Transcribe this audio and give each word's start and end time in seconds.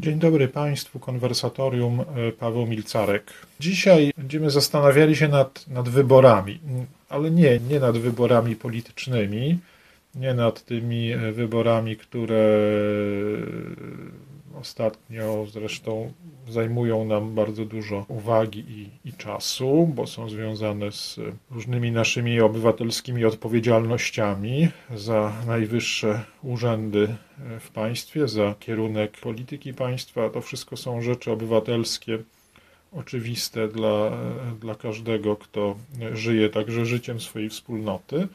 Dzień 0.00 0.18
dobry 0.18 0.48
Państwu, 0.48 0.98
konwersatorium 0.98 2.00
e, 2.00 2.32
Paweł 2.32 2.66
Milcarek. 2.66 3.32
Dzisiaj 3.60 4.12
będziemy 4.16 4.50
zastanawiali 4.50 5.16
się 5.16 5.28
nad, 5.28 5.68
nad 5.68 5.88
wyborami, 5.88 6.60
ale 7.08 7.30
nie, 7.30 7.58
nie 7.68 7.80
nad 7.80 7.98
wyborami 7.98 8.56
politycznymi, 8.56 9.58
nie 10.14 10.34
nad 10.34 10.64
tymi 10.64 11.12
e, 11.12 11.32
wyborami, 11.32 11.96
które 11.96 12.44
ostatnio 14.60 15.46
zresztą 15.52 16.12
zajmują 16.48 17.04
nam 17.04 17.34
bardzo 17.34 17.64
dużo 17.64 18.04
uwagi 18.08 18.64
i, 18.68 19.08
i, 19.08 19.12
czasu, 19.12 19.92
bo 19.94 20.06
są 20.06 20.28
związane 20.28 20.92
z 20.92 21.20
różnymi 21.50 21.92
naszymi 21.92 22.40
obywatelskimi 22.40 23.24
odpowiedzialnościami 23.24 24.68
za 24.94 25.32
najwyższe 25.46 26.24
urzędy 26.42 27.16
w 27.60 27.70
państwie, 27.70 28.28
za 28.28 28.54
kierunek 28.60 29.20
polityki 29.20 29.74
państwa. 29.74 30.30
To 30.30 30.40
wszystko 30.40 30.76
są 30.76 31.02
rzeczy 31.02 31.32
obywatelskie 31.32 32.18
oczywiste 32.92 33.68
dla, 33.68 34.10
dla 34.60 34.74
każdego, 34.74 35.36
kto 35.36 35.76
żyje 36.12 36.48
także 36.48 36.86
życiem 36.86 37.20
swojej 37.20 37.48
wspólnoty. 37.48 38.28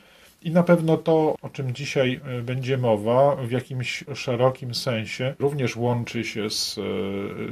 I 0.46 0.52
na 0.52 0.64
pewno 0.64 0.98
to, 0.98 1.36
o 1.42 1.50
czym 1.50 1.74
dzisiaj 1.74 2.22
e, 2.26 2.42
będzie 2.42 2.78
mowa, 2.78 3.36
w 3.36 3.52
jakimś 3.52 4.04
szerokim 4.16 4.76
sensie 4.76 5.36
również 5.40 5.76
łączy 5.76 6.24
się 6.24 6.50
z, 6.50 6.78
e, 6.78 6.82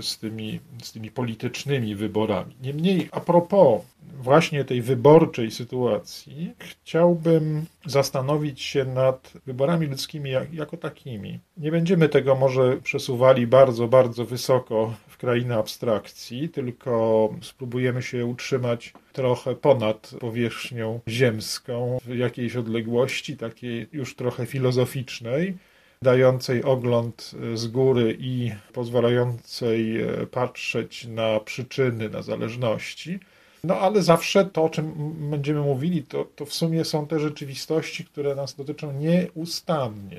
z, 0.02 0.18
tymi, 0.20 0.60
z 0.84 0.92
tymi 0.92 1.12
politycznymi 1.12 1.96
wyborami. 1.96 2.56
Niemniej, 2.62 3.10
a 3.12 3.20
propos 3.20 3.82
właśnie 4.18 4.66
tej 4.66 4.82
wyborczej 4.82 5.52
sytuacji, 5.52 6.54
chciałbym 6.60 7.66
zastanowić 7.86 8.62
się 8.62 8.86
nad 8.86 9.34
wyborami 9.46 9.88
ludzkimi 9.88 10.30
jako 10.54 10.78
takimi. 10.78 11.40
Nie 11.58 11.72
będziemy 11.72 12.10
tego 12.10 12.36
może 12.36 12.78
przesuwali 12.78 13.48
bardzo, 13.48 13.88
bardzo 13.88 14.26
wysoko 14.26 14.94
w 15.08 15.18
krainę 15.18 15.58
abstrakcji, 15.58 16.50
tylko 16.50 17.30
spróbujemy 17.42 18.02
się 18.02 18.26
utrzymać 18.26 18.94
trochę 19.14 19.56
ponad 19.56 20.12
powierzchnią 20.20 21.00
ziemską, 21.08 21.98
w 22.06 22.16
jakiejś 22.16 22.56
odległości, 22.56 23.38
takiej 23.38 23.88
już 23.92 24.16
trochę 24.16 24.46
filozoficznej 24.46 25.58
dającej 26.02 26.64
ogląd 26.64 27.32
z 27.54 27.68
góry 27.68 28.18
i 28.20 28.52
pozwalającej 28.74 30.06
patrzeć 30.32 31.08
na 31.08 31.40
przyczyny, 31.40 32.10
na 32.10 32.22
zależności. 32.22 33.20
No 33.66 33.80
ale 33.80 34.02
zawsze 34.02 34.46
to, 34.46 34.64
o 34.64 34.70
czym 34.70 34.94
będziemy 35.30 35.62
mówili, 35.62 36.04
to, 36.04 36.26
to 36.36 36.46
w 36.46 36.54
sumie 36.54 36.86
są 36.86 37.08
te 37.08 37.20
rzeczywistości, 37.20 38.06
które 38.06 38.36
nas 38.36 38.56
dotyczą 38.56 38.94
nieustannie, 38.94 40.18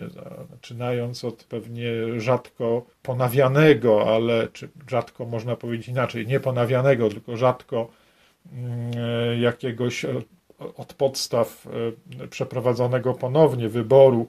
zaczynając 0.50 1.24
od 1.24 1.44
pewnie 1.44 1.90
rzadko 2.20 2.86
ponawianego, 3.02 4.14
ale 4.14 4.48
czy 4.52 4.68
rzadko 4.88 5.24
można 5.24 5.56
powiedzieć 5.56 5.88
inaczej, 5.88 6.26
nie 6.26 6.40
ponawianego, 6.40 7.08
tylko 7.08 7.36
rzadko 7.36 7.88
mm, 8.52 9.42
jakiegoś 9.42 10.06
od 10.76 10.94
podstaw 10.94 11.66
e, 12.22 12.28
przeprowadzonego 12.28 13.14
ponownie 13.14 13.68
wyboru 13.68 14.28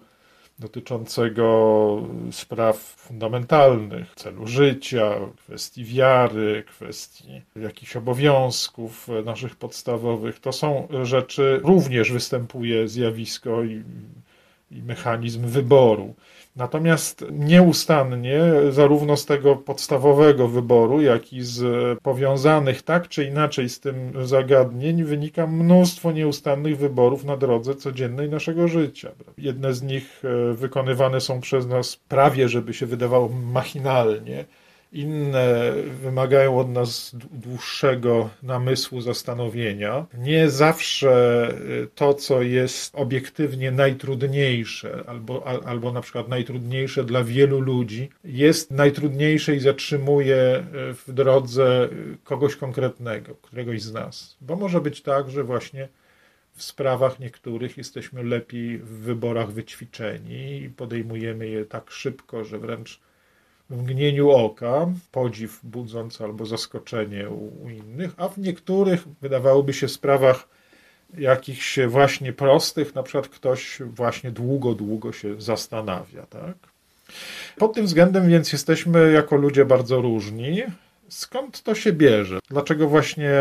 dotyczącego 0.59 2.02
spraw 2.31 2.78
fundamentalnych, 2.78 4.16
celu 4.16 4.48
życia, 4.48 5.11
kwestii 5.38 5.86
wiary, 5.86 6.64
kwestii 6.67 7.42
jakichś 7.56 7.95
obowiązków 7.95 9.08
naszych 9.26 9.56
podstawowych. 9.56 10.39
To 10.39 10.52
są 10.52 10.88
rzeczy, 11.03 11.59
również 11.64 12.11
występuje 12.11 12.88
zjawisko 12.88 13.64
i, 13.64 13.83
i 14.72 14.83
mechanizm 14.83 15.48
wyboru. 15.48 16.14
Natomiast 16.56 17.25
nieustannie, 17.31 18.42
zarówno 18.70 19.17
z 19.17 19.25
tego 19.25 19.56
podstawowego 19.56 20.48
wyboru, 20.48 21.02
jak 21.02 21.34
i 21.34 21.44
z 21.44 21.64
powiązanych 22.00 22.81
tak 22.81 23.08
czy 23.08 23.23
inaczej 23.23 23.70
z 23.70 23.80
tym 23.80 24.14
zagadnień, 24.28 25.03
wynika 25.03 25.48
mnóstwo 25.48 26.11
nieustannych 26.11 26.78
wyborów 26.78 27.23
na 27.23 27.38
drodze 27.38 27.76
codziennej 27.76 28.30
naszego 28.30 28.67
życia. 28.67 29.11
Jedne 29.38 29.73
z 29.73 29.83
nich 29.83 30.21
e, 30.26 30.54
wykonywane 30.54 31.21
są 31.21 31.42
przez 31.42 31.67
nas 31.67 31.95
prawie, 31.95 32.49
żeby 32.49 32.73
się 32.73 32.86
wydawało 32.86 33.30
machinalnie, 33.30 34.45
inne 34.95 35.73
wymagają 36.02 36.60
od 36.60 36.70
nas 36.70 37.16
dłuższego 37.32 38.30
namysłu, 38.44 39.02
zastanowienia. 39.02 40.06
Nie 40.17 40.50
zawsze 40.50 41.14
y, 41.83 41.88
to, 41.95 42.14
co 42.14 42.42
jest 42.42 42.95
obiektywnie 42.95 43.72
najtrudniejsze, 43.72 45.04
albo, 45.08 45.48
albo 45.66 45.92
na 45.92 46.02
przykład 46.02 46.28
najtrudniejsze 46.28 47.04
dla 47.04 47.23
wielu 47.23 47.60
ludzi, 47.60 48.10
jest 48.23 48.72
najtrudniejsze 48.72 49.55
i 49.55 49.60
zatrzymuje 49.60 50.64
y, 50.89 50.94
w 50.94 51.14
drodze 51.14 51.89
kogoś 52.23 52.55
konkretnego, 52.55 53.36
któregoś 53.42 53.82
z 53.82 53.94
nas. 53.94 54.38
Bo 54.42 54.55
może 54.55 54.82
być 54.82 55.02
tak, 55.02 55.30
że 55.30 55.44
właśnie 55.44 55.88
w 56.55 56.64
sprawach 56.64 57.20
niektórych 57.20 57.78
jesteśmy 57.78 58.23
lepiej 58.23 58.78
w 58.78 58.89
wyborach 58.89 59.52
wyćwiczeni 59.52 60.61
i 60.61 60.70
podejmujemy 60.70 61.48
je 61.48 61.66
tak 61.66 61.92
szybko, 61.92 62.44
że 62.44 62.60
wręcz 62.60 63.00
w 63.70 63.77
mgnieniu 63.77 64.31
oka, 64.31 64.87
podziw 65.11 65.59
budzący 65.64 66.23
albo 66.23 66.45
zaskoczenie 66.45 67.30
u, 67.30 67.64
u 67.64 67.70
innych, 67.70 68.11
a 68.17 68.27
w 68.27 68.37
niektórych 68.37 69.03
wydawałoby 69.21 69.73
się 69.73 69.87
sprawach 69.87 70.48
jakichś 71.17 71.80
właśnie 71.80 72.33
prostych, 72.33 72.95
na 72.95 73.04
przykład 73.04 73.27
ktoś 73.27 73.81
właśnie 73.86 74.31
długo, 74.31 74.73
długo 74.73 75.11
się 75.11 75.42
zastanawia. 75.42 76.25
Tak? 76.25 76.55
Pod 77.58 77.73
tym 77.73 77.86
względem 77.86 78.30
więc 78.30 78.54
jesteśmy 78.54 79.11
jako 79.11 79.36
ludzie 79.36 79.65
bardzo 79.65 80.02
różni. 80.02 80.64
Skąd 81.09 81.64
to 81.64 81.75
się 81.75 81.93
bierze? 81.93 82.39
Dlaczego 82.49 82.87
właśnie 82.87 83.31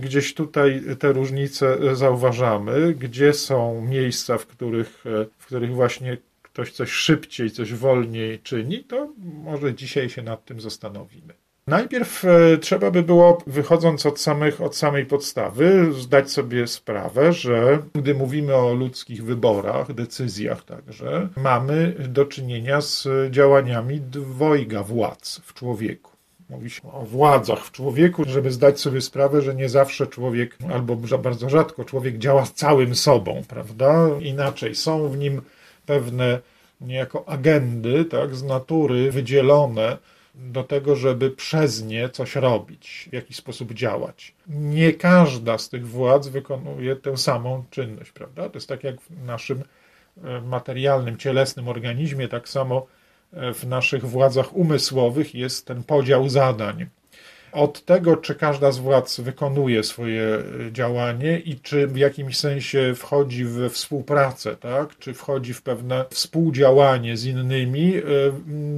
gdzieś 0.00 0.34
tutaj 0.34 0.82
te 0.98 1.12
różnice 1.12 1.96
zauważamy? 1.96 2.94
Gdzie 2.94 3.32
są 3.32 3.80
miejsca, 3.80 4.38
w 4.38 4.46
których, 4.46 5.04
w 5.38 5.46
których 5.46 5.74
właśnie 5.74 6.16
ktoś 6.52 6.72
coś 6.72 6.90
szybciej, 6.90 7.50
coś 7.50 7.74
wolniej 7.74 8.38
czyni, 8.38 8.84
to 8.84 9.08
może 9.18 9.74
dzisiaj 9.74 10.08
się 10.10 10.22
nad 10.22 10.44
tym 10.44 10.60
zastanowimy. 10.60 11.34
Najpierw 11.68 12.24
e, 12.24 12.58
trzeba 12.58 12.90
by 12.90 13.02
było, 13.02 13.42
wychodząc 13.46 14.06
od, 14.06 14.20
samych, 14.20 14.60
od 14.60 14.76
samej 14.76 15.06
podstawy, 15.06 15.92
zdać 15.92 16.30
sobie 16.30 16.66
sprawę, 16.66 17.32
że 17.32 17.82
gdy 17.94 18.14
mówimy 18.14 18.54
o 18.54 18.74
ludzkich 18.74 19.24
wyborach, 19.24 19.92
decyzjach 19.92 20.64
także, 20.64 21.28
mamy 21.36 21.94
do 22.08 22.24
czynienia 22.24 22.80
z 22.80 23.08
działaniami 23.30 24.00
dwojga 24.00 24.82
władz 24.82 25.40
w 25.44 25.54
człowieku. 25.54 26.10
Mówi 26.50 26.70
się 26.70 26.92
o 26.92 27.04
władzach 27.04 27.64
w 27.64 27.72
człowieku, 27.72 28.24
żeby 28.26 28.50
zdać 28.50 28.80
sobie 28.80 29.00
sprawę, 29.00 29.42
że 29.42 29.54
nie 29.54 29.68
zawsze 29.68 30.06
człowiek, 30.06 30.58
albo 30.72 30.96
bardzo 30.96 31.48
rzadko 31.48 31.84
człowiek 31.84 32.18
działa 32.18 32.46
całym 32.54 32.94
sobą, 32.94 33.42
prawda? 33.48 34.08
Inaczej 34.20 34.74
są 34.74 35.08
w 35.08 35.18
nim 35.18 35.40
pewne 35.88 36.40
niejako 36.80 37.28
agendy 37.28 38.04
tak, 38.04 38.36
z 38.36 38.42
natury 38.42 39.12
wydzielone 39.12 39.98
do 40.34 40.64
tego, 40.64 40.96
żeby 40.96 41.30
przez 41.30 41.82
nie 41.82 42.08
coś 42.08 42.36
robić, 42.36 43.08
w 43.10 43.12
jakiś 43.12 43.36
sposób 43.36 43.72
działać. 43.72 44.34
Nie 44.48 44.92
każda 44.92 45.58
z 45.58 45.68
tych 45.68 45.88
władz 45.88 46.28
wykonuje 46.28 46.96
tę 46.96 47.16
samą 47.16 47.64
czynność, 47.70 48.12
prawda? 48.12 48.48
To 48.48 48.56
jest 48.56 48.68
tak 48.68 48.84
jak 48.84 49.00
w 49.00 49.24
naszym 49.24 49.64
e, 50.24 50.40
materialnym, 50.40 51.16
cielesnym 51.16 51.68
organizmie, 51.68 52.28
tak 52.28 52.48
samo 52.48 52.86
e, 53.32 53.54
w 53.54 53.64
naszych 53.64 54.04
władzach 54.04 54.56
umysłowych 54.56 55.34
jest 55.34 55.66
ten 55.66 55.84
podział 55.84 56.28
zadań 56.28 56.86
od 57.52 57.84
tego, 57.84 58.16
czy 58.16 58.34
każda 58.34 58.72
z 58.72 58.78
władz 58.78 59.20
wykonuje 59.20 59.82
swoje 59.82 60.22
e, 60.22 60.72
działanie 60.72 61.38
i 61.38 61.60
czy 61.60 61.86
w 61.86 61.96
jakimś 61.96 62.38
sensie 62.38 62.94
wchodzi 62.96 63.44
we 63.44 63.70
współpracę, 63.70 64.56
tak? 64.56 64.98
czy 64.98 65.14
wchodzi 65.14 65.54
w 65.54 65.62
pewne 65.62 66.04
współdziałanie 66.10 67.16
z 67.16 67.24
innymi, 67.24 67.96
e, 67.96 68.02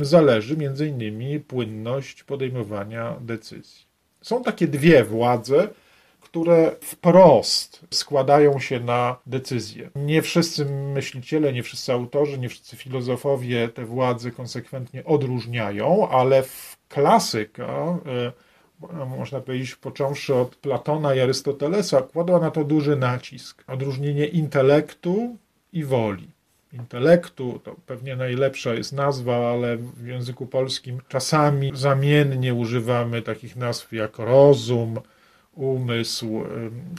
zależy 0.04 0.56
między 0.56 0.86
innymi 0.86 1.40
płynność 1.40 2.22
podejmowania 2.22 3.16
decyzji. 3.20 3.86
Są 4.22 4.42
takie 4.42 4.68
dwie 4.68 5.04
władze, 5.04 5.68
które 6.20 6.76
wprost 6.80 7.86
składają 7.90 8.58
się 8.58 8.80
na 8.80 9.16
decyzje. 9.26 9.90
Nie 9.94 10.22
wszyscy 10.22 10.64
myśliciele, 10.64 11.52
nie 11.52 11.62
wszyscy 11.62 11.92
autorzy, 11.92 12.38
nie 12.38 12.48
wszyscy 12.48 12.76
filozofowie 12.76 13.68
te 13.68 13.84
władze 13.84 14.30
konsekwentnie 14.30 15.04
odróżniają, 15.04 16.08
ale 16.08 16.42
w 16.42 16.76
klasyka 16.88 17.98
e, 18.06 18.32
można 19.18 19.40
powiedzieć, 19.40 19.76
począwszy 19.76 20.34
od 20.34 20.56
Platona 20.56 21.14
i 21.14 21.20
Arystotelesa, 21.20 22.02
kładła 22.02 22.40
na 22.40 22.50
to 22.50 22.64
duży 22.64 22.96
nacisk. 22.96 23.64
Odróżnienie 23.66 24.26
intelektu 24.26 25.36
i 25.72 25.84
woli. 25.84 26.28
Intelektu 26.72 27.60
to 27.64 27.76
pewnie 27.86 28.16
najlepsza 28.16 28.74
jest 28.74 28.92
nazwa, 28.92 29.50
ale 29.50 29.76
w 29.76 30.06
języku 30.06 30.46
polskim 30.46 31.00
czasami 31.08 31.70
zamiennie 31.74 32.54
używamy 32.54 33.22
takich 33.22 33.56
nazw 33.56 33.92
jak 33.92 34.18
rozum, 34.18 35.00
umysł. 35.54 36.42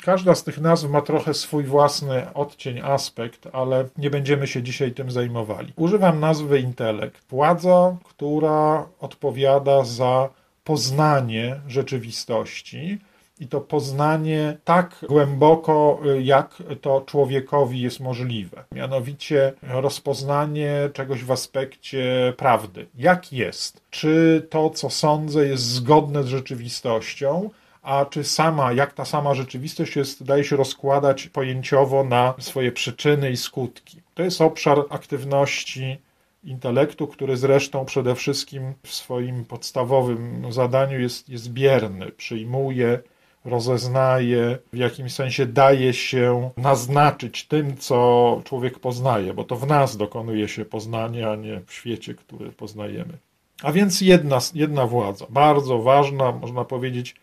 Każda 0.04 0.36
z 0.36 0.44
tych 0.44 0.62
nazw 0.62 0.90
ma 0.90 1.02
trochę 1.02 1.34
swój 1.34 1.64
własny 1.64 2.34
odcień, 2.34 2.80
aspekt, 2.80 3.48
ale 3.54 3.86
nie 3.98 4.10
będziemy 4.10 4.48
się 4.48 4.64
dzisiaj 4.64 4.92
tym 4.92 5.12
zajmowali. 5.12 5.74
Używam 5.76 6.20
nazwy 6.20 6.60
intelekt. 6.60 7.22
Władza, 7.30 7.98
która 8.04 8.88
odpowiada 9.00 9.84
za 9.84 10.30
poznanie 10.64 11.62
rzeczywistości 11.68 13.00
i 13.40 13.48
to 13.48 13.62
poznanie 13.62 14.58
tak 14.64 15.06
głęboko, 15.10 16.00
jak 16.22 16.64
to 16.82 17.02
człowiekowi 17.02 17.82
jest 17.82 18.00
możliwe. 18.00 18.64
Mianowicie 18.72 19.54
rozpoznanie 19.62 20.90
czegoś 20.94 21.24
w 21.24 21.32
aspekcie 21.32 22.34
prawdy. 22.38 22.88
Jak 22.96 23.34
jest? 23.34 23.82
Czy 23.90 24.48
to, 24.50 24.70
co 24.70 24.90
sądzę, 24.90 25.48
jest 25.48 25.64
zgodne 25.64 26.24
z 26.24 26.28
rzeczywistością? 26.28 27.50
a 27.82 28.06
czy 28.06 28.24
sama, 28.24 28.74
jak 28.74 28.94
ta 28.94 29.06
sama 29.06 29.34
rzeczywistość 29.34 29.96
jest, 29.96 30.24
daje 30.24 30.44
się 30.44 30.56
rozkładać 30.56 31.28
pojęciowo 31.28 32.04
na 32.04 32.34
swoje 32.40 32.72
przyczyny 32.72 33.32
i 33.32 33.38
skutki. 33.38 34.02
To 34.14 34.24
jest 34.24 34.42
obszar 34.42 34.78
aktywności 34.90 35.98
intelektu, 36.44 37.08
który 37.08 37.38
zresztą 37.38 37.86
przede 37.86 38.16
wszystkim 38.16 38.74
w 38.84 38.94
swoim 38.94 39.46
podstawowym 39.46 40.54
zadaniu 40.54 41.00
jest, 41.00 41.30
jest 41.30 41.50
bierny, 41.50 42.12
przyjmuje, 42.12 43.00
rozeznaje, 43.46 44.58
w 44.74 44.78
jakimś 44.78 45.14
sensie 45.14 45.46
daje 45.46 45.94
się 45.94 46.50
naznaczyć 46.58 47.48
tym, 47.48 47.78
co 47.78 48.42
człowiek 48.44 48.80
poznaje, 48.80 49.34
bo 49.34 49.44
to 49.44 49.56
w 49.56 49.68
nas 49.68 49.98
dokonuje 49.98 50.48
się 50.48 50.66
poznanie, 50.66 51.30
a 51.30 51.36
nie 51.36 51.62
w 51.66 51.74
świecie, 51.74 52.14
który 52.14 52.52
poznajemy. 52.52 53.18
A 53.64 53.72
więc 53.72 54.02
jedna, 54.02 54.40
jedna 54.54 54.88
władza, 54.88 55.26
bardzo 55.30 55.80
ważna, 55.80 56.32
można 56.32 56.66
powiedzieć, 56.66 57.16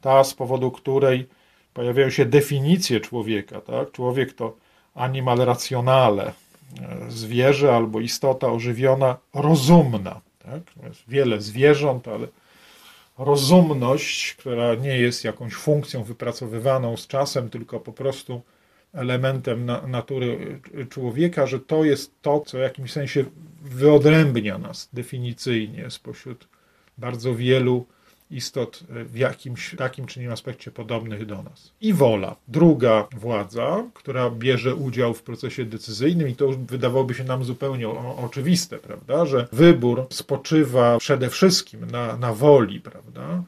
ta, 0.00 0.24
z 0.24 0.34
powodu 0.34 0.70
której 0.70 1.26
pojawiają 1.74 2.10
się 2.10 2.24
definicje 2.24 3.00
człowieka. 3.00 3.60
Tak? 3.60 3.92
Człowiek 3.92 4.32
to 4.32 4.56
animal 4.94 5.38
racjonale, 5.38 6.32
zwierzę 7.08 7.74
albo 7.74 8.00
istota 8.00 8.52
ożywiona, 8.52 9.16
rozumna. 9.34 10.20
Tak? 10.38 10.62
Jest 10.86 11.08
wiele 11.08 11.40
zwierząt, 11.40 12.08
ale 12.08 12.28
rozumność, 13.18 14.34
która 14.34 14.74
nie 14.74 14.98
jest 14.98 15.24
jakąś 15.24 15.54
funkcją 15.54 16.04
wypracowywaną 16.04 16.96
z 16.96 17.06
czasem, 17.06 17.50
tylko 17.50 17.80
po 17.80 17.92
prostu 17.92 18.42
elementem 18.94 19.66
na, 19.66 19.86
natury 19.86 20.60
człowieka, 20.90 21.46
że 21.46 21.60
to 21.60 21.84
jest 21.84 22.22
to, 22.22 22.40
co 22.40 22.58
w 22.58 22.60
jakimś 22.60 22.92
sensie 22.92 23.24
wyodrębnia 23.62 24.58
nas 24.58 24.88
definicyjnie 24.92 25.90
spośród 25.90 26.48
bardzo 26.98 27.34
wielu 27.34 27.86
istot 28.30 28.84
w 28.88 29.16
jakimś 29.16 29.74
takim 29.76 30.06
czy 30.06 30.20
innym 30.20 30.32
aspekcie 30.32 30.70
podobnych 30.70 31.26
do 31.26 31.42
nas. 31.42 31.72
I 31.80 31.92
wola, 31.92 32.36
druga 32.48 33.08
władza, 33.16 33.84
która 33.94 34.30
bierze 34.30 34.74
udział 34.74 35.14
w 35.14 35.22
procesie 35.22 35.64
decyzyjnym, 35.64 36.28
i 36.28 36.34
to 36.34 36.44
już 36.44 36.56
wydawałoby 36.56 37.14
się 37.14 37.24
nam 37.24 37.44
zupełnie 37.44 37.88
oczywiste, 37.88 38.78
prawda, 38.78 39.26
że 39.26 39.48
wybór 39.52 40.06
spoczywa 40.10 40.98
przede 40.98 41.30
wszystkim 41.30 41.90
na, 41.90 42.16
na 42.16 42.32
woli, 42.32 42.80
prawda. 42.80 43.42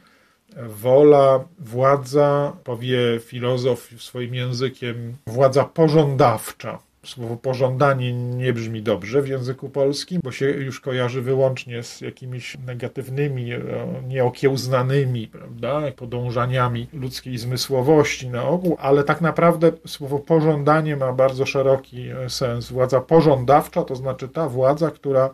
Wola, 0.69 1.45
władza, 1.59 2.53
powie 2.65 2.99
filozof 3.21 3.91
swoim 3.99 4.35
językiem, 4.35 5.17
władza 5.27 5.65
pożądawcza, 5.65 6.79
Słowo 7.05 7.37
pożądanie 7.37 8.13
nie 8.13 8.53
brzmi 8.53 8.83
dobrze 8.83 9.23
w 9.23 9.29
języku 9.29 9.69
polskim, 9.69 10.21
bo 10.25 10.33
się 10.33 10.51
już 10.51 10.81
kojarzy 10.81 11.23
wyłącznie 11.23 11.83
z 11.83 12.01
jakimiś 12.01 12.57
negatywnymi, 12.67 13.53
e, 13.53 13.61
nieokiełznanymi 14.09 15.29
prawda, 15.29 15.93
podążaniami 15.97 16.87
ludzkiej 16.93 17.39
zmysłowości 17.39 18.29
na 18.29 18.45
ogół, 18.45 18.77
ale 18.81 19.05
tak 19.05 19.21
naprawdę 19.21 19.73
słowo 19.87 20.19
pożądanie 20.19 20.97
ma 20.97 21.13
bardzo 21.13 21.47
szeroki 21.47 22.09
e, 22.09 22.31
sens. 22.31 22.73
Władza 22.73 23.01
pożądawcza 23.01 23.85
to 23.85 23.97
znaczy 23.97 24.29
ta 24.29 24.49
władza, 24.49 24.91
która 24.91 25.31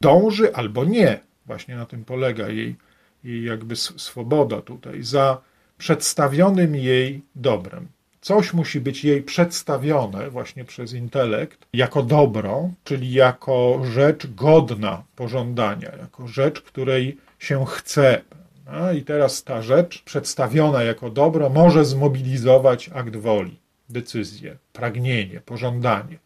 dąży 0.00 0.54
albo 0.54 0.84
nie, 0.84 1.20
właśnie 1.46 1.76
na 1.76 1.86
tym 1.86 2.04
polega 2.04 2.48
jej, 2.48 2.76
jej 3.24 3.44
jakby 3.44 3.76
swoboda 3.76 4.60
tutaj, 4.60 5.02
za 5.02 5.40
przedstawionym 5.78 6.76
jej 6.76 7.22
dobrem. 7.34 7.93
Coś 8.24 8.52
musi 8.52 8.80
być 8.80 9.04
jej 9.04 9.22
przedstawione 9.22 10.30
właśnie 10.30 10.64
przez 10.64 10.92
intelekt 10.92 11.66
jako 11.72 12.02
dobro, 12.02 12.70
czyli 12.84 13.12
jako 13.12 13.80
rzecz 13.92 14.26
godna 14.26 15.02
pożądania, 15.16 15.92
jako 16.00 16.28
rzecz, 16.28 16.60
której 16.60 17.18
się 17.38 17.66
chce. 17.66 18.22
I 18.98 19.02
teraz 19.02 19.44
ta 19.44 19.62
rzecz 19.62 20.02
przedstawiona 20.02 20.82
jako 20.82 21.10
dobro 21.10 21.48
może 21.48 21.84
zmobilizować 21.84 22.90
akt 22.94 23.16
woli, 23.16 23.56
decyzję, 23.88 24.56
pragnienie, 24.72 25.40
pożądanie, 25.40 26.18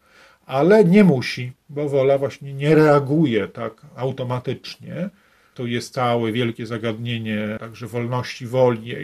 ale 0.45 0.85
nie 0.85 1.03
musi, 1.03 1.51
bo 1.69 1.89
wola 1.89 2.17
właśnie 2.17 2.53
nie 2.53 2.75
reaguje 2.75 3.47
tak 3.47 3.73
automatycznie. 3.95 5.09
To 5.53 5.65
jest 5.65 5.93
całe 5.93 6.31
wielkie 6.31 6.65
zagadnienie 6.65 7.57
także 7.59 7.87
wolności 7.87 8.47
woli. 8.47 8.95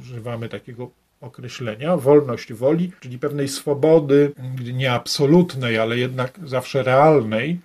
Używamy 0.00 0.48
takiego 0.48 0.90
określenia, 1.22 1.96
wolność 1.96 2.52
woli, 2.52 2.92
czyli 3.00 3.18
pewnej 3.18 3.48
swobody, 3.48 4.32
nie 4.72 4.92
absolutnej, 4.92 5.78
ale 5.78 5.98
jednak 5.98 6.40
zawsze 6.44 6.82
realnej, 6.82 7.60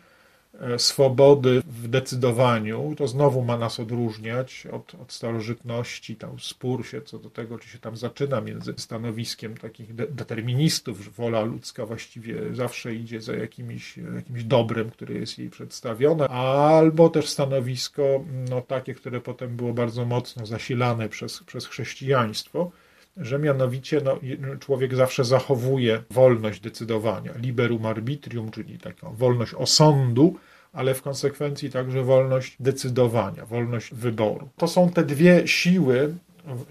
e, 0.62 0.80
swobody 0.80 1.62
w 1.68 1.88
decydowaniu. 1.88 2.96
To 2.98 3.08
znowu 3.08 3.42
ma 3.42 3.58
nas 3.58 3.80
odróżniać 3.80 4.68
od, 4.72 4.96
od 5.02 5.14
starożytności. 5.14 6.16
Tam 6.16 6.40
spór 6.40 6.86
się 6.86 7.02
co 7.02 7.20
do 7.20 7.30
tego, 7.30 7.60
czy 7.60 7.70
się 7.70 7.80
tam 7.80 7.98
zaczyna 7.98 8.42
między 8.42 8.74
stanowiskiem 8.78 9.58
takich 9.58 9.96
de 9.96 10.08
deterministów, 10.08 11.02
że 11.02 11.12
wola 11.12 11.42
ludzka 11.42 11.86
właściwie 11.86 12.56
zawsze 12.56 12.96
idzie 12.96 13.22
za 13.22 13.36
jakimś, 13.36 13.98
jakimś 13.98 14.44
dobrem, 14.44 14.90
które 14.90 15.14
jest 15.14 15.40
jej 15.40 15.50
przedstawione, 15.50 16.28
albo 16.28 17.10
też 17.10 17.30
stanowisko 17.30 18.24
no, 18.50 18.62
takie, 18.62 18.94
które 18.94 19.22
potem 19.22 19.56
było 19.56 19.74
bardzo 19.74 20.06
mocno 20.06 20.46
zasilane 20.46 21.10
przez, 21.10 21.44
przez 21.44 21.68
chrześcijaństwo 21.68 22.72
że 23.18 23.40
mianowicie 23.40 24.02
no, 24.04 24.18
człowiek 24.60 24.96
zawsze 24.96 25.24
zachowuje 25.24 26.04
wolność 26.12 26.60
decydowania, 26.60 27.32
liberum 27.42 27.86
arbitrium, 27.86 28.52
czyli 28.52 28.80
taką 28.80 29.14
wolność 29.16 29.54
osądu, 29.54 30.36
ale 30.74 30.94
w 30.94 31.02
konsekwencji 31.02 31.70
także 31.70 32.04
wolność 32.04 32.56
decydowania, 32.60 33.46
wolność 33.46 33.94
wyboru. 33.94 34.50
To 34.58 34.68
są 34.68 34.90
te 34.90 35.04
dwie 35.04 35.48
siły, 35.48 36.14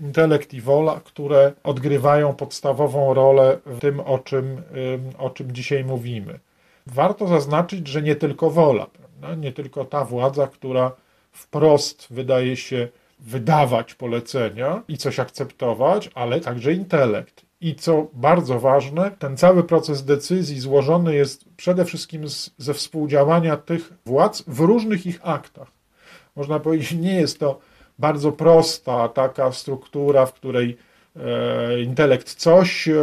intelekt 0.00 0.54
i 0.54 0.60
wola, 0.60 1.00
które 1.04 1.52
odgrywają 1.64 2.34
podstawową 2.34 3.14
rolę 3.14 3.58
w 3.66 3.78
tym, 3.78 4.00
o 4.00 4.19
czym, 4.19 4.62
o 5.19 5.31
czym 5.31 5.52
dzisiaj 5.52 5.84
mówimy. 5.84 6.38
Warto 6.87 7.28
zaznaczyć, 7.28 7.88
że 7.88 8.02
nie 8.02 8.16
tylko 8.16 8.50
wola, 8.50 8.87
prawda? 8.87 9.34
nie 9.34 9.52
tylko 9.52 9.84
ta 9.84 10.04
władza, 10.04 10.46
która 10.46 10.93
wprost 11.32 12.06
wydaje 12.10 12.56
się 12.56 12.88
wydawać 13.19 13.95
polecenia 13.95 14.82
i 14.89 14.99
coś 14.99 15.20
akceptować, 15.20 16.11
ale 16.15 16.41
także 16.41 16.73
intelekt. 16.73 17.46
I 17.61 17.75
co 17.75 18.06
bardzo 18.13 18.61
ważne, 18.61 19.11
ten 19.11 19.37
cały 19.37 19.65
proces 19.65 20.05
decyzji 20.05 20.61
złożony 20.61 21.15
jest 21.15 21.44
przede 21.56 21.85
wszystkim 21.85 22.29
z, 22.29 22.51
ze 22.58 22.75
współdziałania 22.75 23.56
tych 23.56 23.93
władz 24.06 24.43
w 24.46 24.61
różnych 24.61 25.06
ich 25.06 25.20
aktach. 25.23 25.69
Można 26.37 26.61
powiedzieć, 26.61 26.93
nie 26.93 27.15
jest 27.15 27.41
to 27.41 27.58
bardzo 27.99 28.32
prosta 28.32 29.08
taka 29.08 29.53
struktura, 29.53 30.27
w 30.27 30.32
której 30.32 30.77
intelekt 31.85 32.35
coś 32.35 32.89
e, 32.89 32.94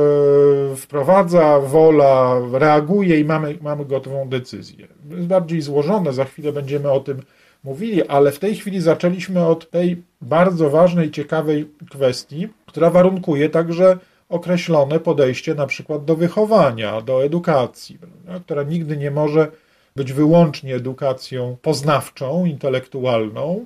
wprowadza, 0.76 1.60
wola 1.60 2.42
reaguje 2.52 3.20
i 3.20 3.26
mamy, 3.26 3.58
mamy 3.62 3.86
gotową 3.86 4.30
decyzję. 4.30 4.88
Jest 5.10 5.28
bardziej 5.28 5.62
złożone, 5.62 6.14
za 6.14 6.26
chwilę 6.26 6.52
będziemy 6.52 6.92
o 6.92 7.00
tym 7.00 7.22
mówili, 7.64 8.08
ale 8.08 8.32
w 8.32 8.40
tej 8.40 8.56
chwili 8.56 8.82
zaczęliśmy 8.82 9.46
od 9.46 9.70
tej 9.70 10.04
bardzo 10.22 10.70
ważnej, 10.70 11.12
ciekawej 11.12 11.70
kwestii, 11.90 12.48
która 12.66 12.90
warunkuje 12.90 13.50
także 13.50 13.98
określone 14.30 15.00
podejście 15.00 15.56
na 15.56 15.68
przykład 15.68 16.06
do 16.06 16.16
wychowania, 16.16 17.02
do 17.02 17.24
edukacji, 17.24 17.98
która 18.46 18.64
nigdy 18.64 18.98
nie 18.98 19.12
może 19.12 19.52
być 19.96 20.14
wyłącznie 20.14 20.76
edukacją 20.76 21.58
poznawczą, 21.62 22.46
intelektualną, 22.46 23.66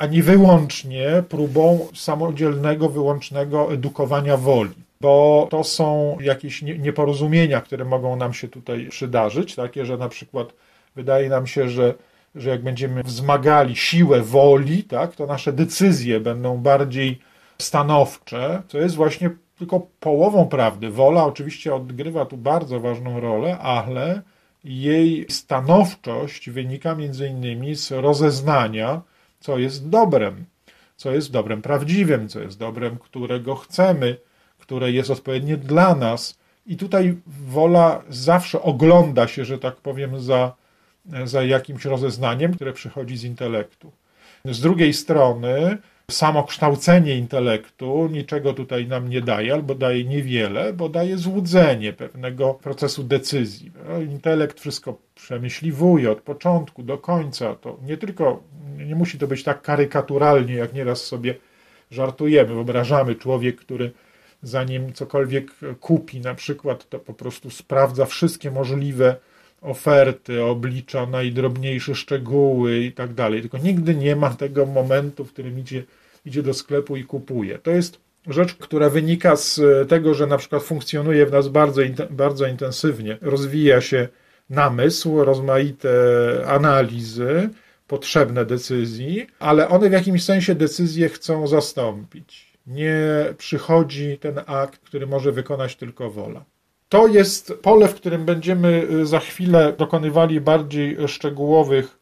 ani 0.00 0.22
wyłącznie 0.22 1.22
próbą 1.28 1.88
samodzielnego, 1.94 2.88
wyłącznego 2.88 3.72
edukowania 3.72 4.36
woli. 4.36 4.74
Bo 5.00 5.46
to 5.50 5.64
są 5.64 6.16
jakieś 6.20 6.62
nieporozumienia, 6.62 7.60
które 7.60 7.84
mogą 7.84 8.16
nam 8.16 8.34
się 8.34 8.48
tutaj 8.48 8.86
przydarzyć, 8.90 9.54
takie, 9.54 9.86
że 9.86 9.96
na 9.96 10.08
przykład 10.08 10.48
wydaje 10.96 11.28
nam 11.28 11.46
się, 11.46 11.68
że 11.68 11.94
że 12.34 12.50
jak 12.50 12.62
będziemy 12.62 13.02
wzmagali 13.02 13.76
siłę 13.76 14.20
woli, 14.20 14.84
tak, 14.84 15.16
to 15.16 15.26
nasze 15.26 15.52
decyzje 15.52 16.20
będą 16.20 16.58
bardziej 16.58 17.18
stanowcze, 17.58 18.62
co 18.68 18.78
jest 18.78 18.94
właśnie 18.94 19.30
tylko 19.58 19.86
połową 20.00 20.48
prawdy. 20.48 20.90
Wola 20.90 21.24
oczywiście 21.24 21.74
odgrywa 21.74 22.26
tu 22.26 22.36
bardzo 22.36 22.80
ważną 22.80 23.20
rolę, 23.20 23.58
ale 23.58 24.22
jej 24.64 25.26
stanowczość 25.28 26.50
wynika 26.50 26.94
między 26.94 27.28
innymi 27.28 27.74
z 27.74 27.90
rozeznania, 27.90 29.02
co 29.40 29.58
jest 29.58 29.88
dobrem, 29.88 30.44
co 30.96 31.12
jest 31.12 31.30
dobrem 31.30 31.62
prawdziwym, 31.62 32.28
co 32.28 32.40
jest 32.40 32.58
dobrem, 32.58 32.98
którego 32.98 33.56
chcemy, 33.56 34.16
które 34.58 34.92
jest 34.92 35.10
odpowiednie 35.10 35.56
dla 35.56 35.94
nas. 35.94 36.38
I 36.66 36.76
tutaj 36.76 37.16
wola 37.26 38.02
zawsze 38.08 38.62
ogląda 38.62 39.28
się, 39.28 39.44
że 39.44 39.58
tak 39.58 39.76
powiem, 39.76 40.20
za, 40.20 40.52
za 41.24 41.42
jakimś 41.42 41.84
rozeznaniem, 41.84 42.54
które 42.54 42.72
przychodzi 42.72 43.16
z 43.16 43.24
intelektu. 43.24 43.92
Z 44.44 44.60
drugiej 44.60 44.92
strony, 44.92 45.78
samo 46.10 46.44
kształcenie 46.44 47.16
intelektu 47.16 48.08
niczego 48.12 48.52
tutaj 48.52 48.86
nam 48.86 49.08
nie 49.08 49.20
daje, 49.20 49.52
albo 49.52 49.74
daje 49.74 50.04
niewiele, 50.04 50.72
bo 50.72 50.88
daje 50.88 51.18
złudzenie 51.18 51.92
pewnego 51.92 52.54
procesu 52.54 53.04
decyzji. 53.04 53.72
Intelekt 54.10 54.60
wszystko 54.60 54.98
przemyśliwuje 55.14 56.10
od 56.10 56.20
początku 56.20 56.82
do 56.82 56.98
końca. 56.98 57.54
To 57.54 57.78
nie 57.82 57.96
tylko, 57.96 58.42
nie 58.86 58.94
musi 58.94 59.18
to 59.18 59.26
być 59.26 59.42
tak 59.42 59.62
karykaturalnie, 59.62 60.54
jak 60.54 60.74
nieraz 60.74 61.04
sobie 61.04 61.34
żartujemy. 61.90 62.54
Wyobrażamy 62.54 63.14
człowiek, 63.14 63.56
który 63.56 63.92
zanim 64.42 64.92
cokolwiek 64.92 65.50
kupi, 65.80 66.20
na 66.20 66.34
przykład, 66.34 66.88
to 66.88 66.98
po 66.98 67.14
prostu 67.14 67.50
sprawdza 67.50 68.06
wszystkie 68.06 68.50
możliwe 68.50 69.16
oferty, 69.60 70.42
oblicza 70.42 71.06
najdrobniejsze 71.06 71.94
szczegóły 71.94 72.78
i 72.78 72.92
tak 72.92 73.14
dalej. 73.14 73.40
Tylko 73.40 73.58
nigdy 73.58 73.94
nie 73.94 74.16
ma 74.16 74.30
tego 74.30 74.66
momentu, 74.66 75.24
w 75.24 75.32
którym 75.32 75.58
idzie, 75.58 75.82
idzie 76.26 76.42
do 76.42 76.54
sklepu 76.54 76.96
i 76.96 77.04
kupuje. 77.04 77.58
To 77.58 77.70
jest 77.70 78.00
rzecz, 78.26 78.54
która 78.54 78.90
wynika 78.90 79.36
z 79.36 79.60
tego, 79.88 80.14
że 80.14 80.26
na 80.26 80.38
przykład 80.38 80.62
funkcjonuje 80.62 81.26
w 81.26 81.32
nas 81.32 81.48
bardzo, 81.48 81.82
bardzo 82.10 82.46
intensywnie, 82.46 83.18
rozwija 83.20 83.80
się 83.80 84.08
namysł, 84.50 85.24
rozmaite 85.24 85.90
analizy, 86.46 87.48
potrzebne 87.86 88.44
decyzji, 88.44 89.26
ale 89.38 89.68
one 89.68 89.88
w 89.88 89.92
jakimś 89.92 90.24
sensie 90.24 90.54
decyzje 90.54 91.08
chcą 91.08 91.46
zastąpić. 91.46 92.50
Nie 92.66 92.94
przychodzi 93.38 94.18
ten 94.18 94.40
akt, 94.46 94.80
który 94.80 95.06
może 95.06 95.32
wykonać 95.32 95.76
tylko 95.76 96.10
wola. 96.10 96.44
To 96.90 97.06
jest 97.06 97.52
pole, 97.62 97.88
w 97.88 97.94
którym 97.94 98.24
będziemy 98.24 98.86
y, 98.90 99.06
za 99.06 99.20
chwilę 99.20 99.72
dokonywali 99.78 100.40
bardziej 100.40 101.08
szczegółowych 101.08 101.98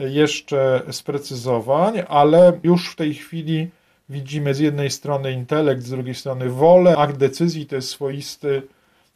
y, 0.00 0.10
jeszcze 0.10 0.82
sprecyzowań, 0.90 2.02
ale 2.08 2.58
już 2.62 2.90
w 2.90 2.96
tej 2.96 3.14
chwili 3.14 3.70
widzimy 4.08 4.54
z 4.54 4.58
jednej 4.58 4.90
strony 4.90 5.32
intelekt, 5.32 5.82
z 5.82 5.90
drugiej 5.90 6.14
strony 6.14 6.48
wolę. 6.48 6.96
Akt 6.96 7.16
decyzji 7.16 7.66
to 7.66 7.76
jest 7.76 7.88
swoisty 7.88 8.62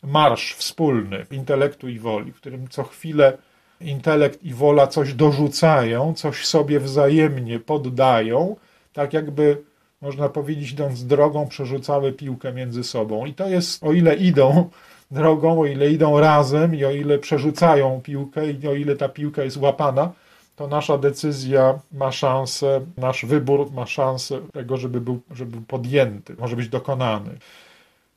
marsz 0.02 0.54
wspólny 0.54 1.26
intelektu 1.30 1.88
i 1.88 1.98
woli, 1.98 2.32
w 2.32 2.36
którym 2.36 2.68
co 2.68 2.82
chwilę 2.82 3.38
intelekt 3.80 4.42
i 4.42 4.54
wola 4.54 4.86
coś 4.86 5.14
dorzucają, 5.14 6.14
coś 6.14 6.46
sobie 6.46 6.80
wzajemnie 6.80 7.60
poddają, 7.60 8.56
tak 8.92 9.12
jakby 9.12 9.62
można 10.00 10.28
powiedzieć, 10.28 10.72
idąc 10.72 11.06
drogą, 11.06 11.48
przerzucały 11.48 12.12
piłkę 12.12 12.52
między 12.52 12.84
sobą. 12.84 13.26
I 13.26 13.34
to 13.34 13.48
jest, 13.48 13.84
o 13.84 13.92
ile 13.92 14.14
idą 14.14 14.70
drogą, 15.10 15.60
o 15.60 15.66
ile 15.66 15.90
idą 15.90 16.20
razem 16.20 16.74
i 16.74 16.84
o 16.84 16.90
ile 16.90 17.18
przerzucają 17.18 18.00
piłkę 18.04 18.50
i 18.50 18.68
o 18.68 18.74
ile 18.74 18.96
ta 18.96 19.08
piłka 19.08 19.42
jest 19.42 19.56
łapana, 19.56 20.12
to 20.56 20.66
nasza 20.66 20.98
decyzja 20.98 21.78
ma 21.92 22.12
szansę, 22.12 22.80
nasz 22.96 23.26
wybór 23.26 23.72
ma 23.72 23.86
szansę 23.86 24.38
tego, 24.52 24.76
żeby 24.76 25.00
był, 25.00 25.20
żeby 25.30 25.50
był 25.50 25.62
podjęty, 25.62 26.36
może 26.38 26.56
być 26.56 26.68
dokonany. 26.68 27.30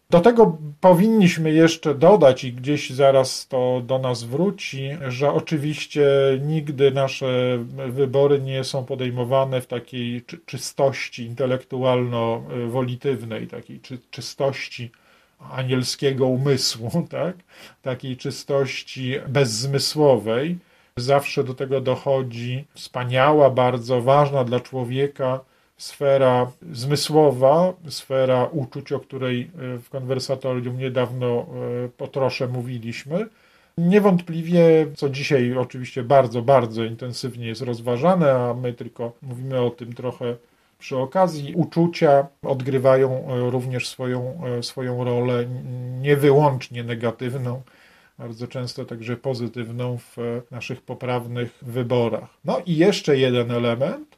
Do 0.10 0.20
tego 0.20 0.58
powinniśmy 0.82 1.52
jeszcze 1.52 1.96
dodać, 1.96 2.44
i 2.44 2.54
gdzieś 2.54 2.90
zaraz 2.90 3.48
to 3.48 3.82
do 3.86 4.00
nas 4.00 4.24
wróci, 4.24 4.90
że 5.08 5.34
oczywiście 5.34 6.06
nigdy 6.46 6.92
nasze 6.92 7.60
wybory 7.88 8.42
nie 8.42 8.64
są 8.64 8.86
podejmowane 8.86 9.62
w 9.62 9.68
takiej 9.68 10.24
czystości 10.46 11.26
intelektualno-wolitywnej, 11.26 13.48
takiej 13.48 13.82
czystości 14.12 14.92
anielskiego 15.52 16.28
umysłu, 16.28 16.90
tak? 17.10 17.36
takiej 17.82 18.18
czystości 18.18 19.16
bezzmysłowej. 19.28 20.58
Zawsze 20.98 21.44
do 21.44 21.54
tego 21.54 21.82
dochodzi 21.82 22.66
wspaniała, 22.74 23.50
bardzo 23.50 24.02
ważna 24.02 24.44
dla 24.44 24.60
człowieka 24.60 25.40
sfera 25.78 26.52
zmysłowa, 26.72 27.74
sfera 27.90 28.46
uczuć, 28.46 28.92
o 28.92 29.00
której 29.00 29.42
e, 29.42 29.78
w 29.78 29.90
konwersatorium 29.90 30.78
niedawno 30.78 31.28
e, 31.86 31.90
po 31.98 32.08
trosze 32.08 32.48
mówiliśmy. 32.48 33.28
Niewątpliwie, 33.78 34.88
co 34.96 35.10
dzisiaj 35.10 35.58
oczywiście 35.58 36.04
bardzo, 36.04 36.42
bardzo 36.42 36.84
intensywnie 36.84 37.48
jest 37.48 37.62
rozważane, 37.62 38.34
a 38.34 38.54
my 38.54 38.74
tylko 38.74 39.12
mówimy 39.22 39.62
o 39.62 39.70
tym 39.70 39.94
trochę 39.94 40.36
przy 40.82 40.98
okazji, 40.98 41.56
uczucia 41.56 42.28
odgrywają 42.42 43.28
e, 43.28 43.50
również 43.50 43.90
swoją, 43.90 44.42
swoją 44.62 45.04
rolę, 45.04 45.46
nie 46.00 46.18
wyłącznie 46.18 46.84
negatywną, 46.84 47.62
bardzo 48.18 48.48
często 48.48 48.86
także 48.86 49.18
pozytywną 49.18 49.98
w 49.98 50.42
naszych 50.52 50.82
poprawnych 50.82 51.58
wyborach. 51.62 52.30
No 52.46 52.62
i 52.66 52.76
jeszcze 52.76 53.18
jeden 53.18 53.52
element, 53.52 54.18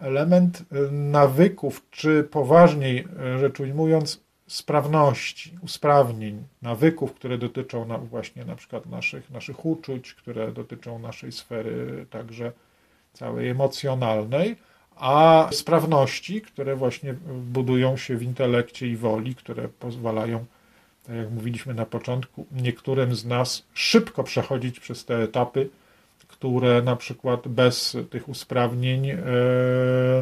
element 0.00 0.62
nawyków, 0.90 1.82
czy 1.90 2.24
poważniej 2.24 3.08
rzecz 3.38 3.60
ujmując, 3.60 4.26
sprawności, 4.46 5.58
usprawnień, 5.62 6.44
nawyków, 6.62 7.14
które 7.14 7.38
dotyczą 7.38 7.84
na, 7.84 7.98
właśnie 7.98 8.44
na 8.44 8.56
przykład 8.56 8.86
naszych, 8.86 9.30
naszych 9.30 9.66
uczuć, 9.66 10.14
które 10.14 10.52
dotyczą 10.52 10.98
naszej 10.98 11.32
sfery 11.32 12.06
także 12.10 12.52
całej 13.12 13.48
emocjonalnej, 13.48 14.56
a 14.96 15.48
sprawności, 15.52 16.40
które 16.40 16.76
właśnie 16.76 17.14
budują 17.28 17.96
się 17.96 18.16
w 18.16 18.22
intelekcie 18.22 18.86
i 18.86 18.96
woli, 18.96 19.34
które 19.34 19.68
pozwalają, 19.68 20.44
tak 21.06 21.16
jak 21.16 21.30
mówiliśmy 21.30 21.74
na 21.74 21.86
początku, 21.86 22.46
niektórym 22.52 23.14
z 23.14 23.24
nas 23.24 23.66
szybko 23.74 24.24
przechodzić 24.24 24.80
przez 24.80 25.04
te 25.04 25.22
etapy, 25.22 25.68
które 26.28 26.82
na 26.82 26.96
przykład 26.96 27.48
bez 27.48 27.96
tych 28.10 28.28
usprawnień 28.28 29.10
e, 29.10 29.16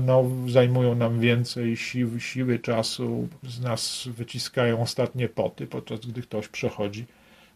no, 0.07 0.25
zajmują 0.49 0.95
nam 0.95 1.21
więcej 1.21 1.77
sił, 1.77 2.21
siły, 2.21 2.59
czasu, 2.59 3.29
z 3.43 3.61
nas 3.61 4.09
wyciskają 4.17 4.83
ostatnie 4.83 5.29
poty, 5.29 5.67
podczas 5.67 6.01
gdy 6.01 6.23
ktoś 6.23 6.49
przechodzi 6.49 7.05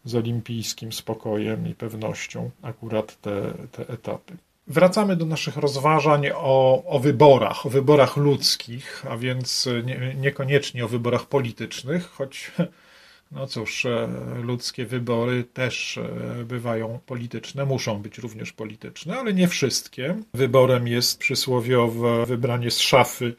z 0.05 0.15
olimpijskim 0.15 0.91
spokojem 0.91 1.67
i 1.67 1.75
pewnością 1.75 2.49
akurat 2.61 3.21
te, 3.21 3.53
te 3.71 3.87
etapy. 3.89 4.37
Wracamy 4.69 5.15
do 5.15 5.25
naszych 5.25 5.57
rozważań 5.57 6.27
o, 6.35 6.83
o 6.85 6.99
wyborach, 6.99 7.65
o 7.65 7.69
wyborach 7.69 8.17
ludzkich, 8.17 9.05
a 9.09 9.17
więc 9.17 9.69
nie, 9.83 10.15
niekoniecznie 10.15 10.85
o 10.85 10.87
wyborach 10.87 11.25
politycznych, 11.25 12.09
choć 12.09 12.51
no 13.31 13.47
cóż, 13.47 13.85
e, 13.85 14.07
ludzkie 14.43 14.85
wybory 14.85 15.43
też 15.43 15.97
e, 15.97 16.43
bywają 16.45 16.99
polityczne, 17.05 17.65
muszą 17.65 18.01
być 18.01 18.17
również 18.17 18.53
polityczne, 18.53 19.19
ale 19.19 19.33
nie 19.33 19.47
wszystkie. 19.47 20.17
Wyborem 20.33 20.87
jest 20.87 21.19
przysłowiowe 21.19 22.25
wybranie 22.25 22.71
z 22.71 22.79
szafy 22.79 23.35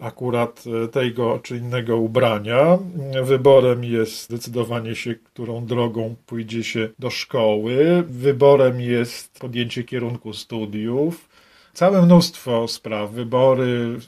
akurat 0.00 0.64
e, 0.84 0.88
tego 0.88 1.38
czy 1.42 1.56
innego 1.56 1.96
ubrania. 1.96 2.78
Wyborem 3.22 3.84
jest 3.84 4.22
zdecydowanie 4.22 4.94
się, 4.94 5.14
którą 5.14 5.66
drogą 5.66 6.14
pójdzie 6.26 6.64
się 6.64 6.88
do 6.98 7.10
szkoły. 7.10 8.04
Wyborem 8.08 8.80
jest 8.80 9.38
podjęcie 9.40 9.84
kierunku 9.84 10.32
studiów. 10.32 11.28
Całe 11.72 12.02
mnóstwo 12.02 12.68
spraw, 12.68 13.10
wybory, 13.10 13.98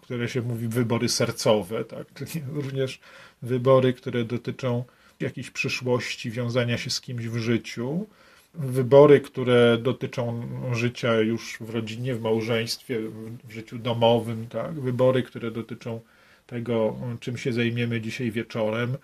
które 0.00 0.28
się 0.28 0.42
mówi 0.42 0.68
wybory 0.68 1.08
sercowe, 1.08 1.84
tak, 1.84 2.06
również 2.54 3.00
wybory, 3.42 3.92
które 3.92 4.24
dotyczą 4.24 4.84
jakiejś 5.20 5.50
przyszłości, 5.50 6.30
wiązania 6.30 6.78
się 6.78 6.90
z 6.90 7.00
kimś 7.00 7.26
w 7.26 7.36
życiu, 7.36 8.06
wybory, 8.54 9.20
które 9.20 9.78
dotyczą 9.78 10.42
życia 10.72 11.14
już 11.20 11.56
w 11.60 11.70
rodzinie, 11.70 12.14
w 12.14 12.22
małżeństwie, 12.22 13.00
w 13.44 13.50
życiu 13.52 13.78
domowym, 13.78 14.46
tak? 14.48 14.72
wybory, 14.80 15.22
które 15.22 15.50
dotyczą 15.50 16.00
tego, 16.46 16.96
czym 17.20 17.36
się 17.36 17.52
zajmiemy 17.52 18.00
dzisiaj 18.00 18.30
wieczorem. 18.30 18.96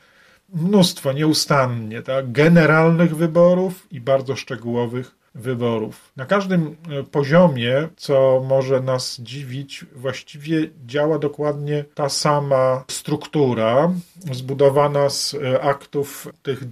Mnóstwo, 0.55 1.13
nieustannie, 1.13 2.03
tak? 2.03 2.33
generalnych 2.33 3.17
wyborów 3.17 3.87
i 3.91 4.01
bardzo 4.01 4.37
szczegółowych 4.37 5.15
wyborów. 5.35 6.13
Na 6.17 6.27
każdym 6.27 6.77
e, 6.91 7.03
poziomie, 7.03 7.89
co 7.97 8.45
może 8.49 8.81
nas 8.81 9.21
dziwić, 9.21 9.85
właściwie 9.97 10.71
działa 10.87 11.19
dokładnie 11.19 11.85
ta 11.95 12.09
sama 12.09 12.85
struktura, 12.91 13.93
zbudowana 14.33 15.11
z 15.11 15.35
e, 15.35 15.61
aktów 15.61 16.29
tych 16.43 16.65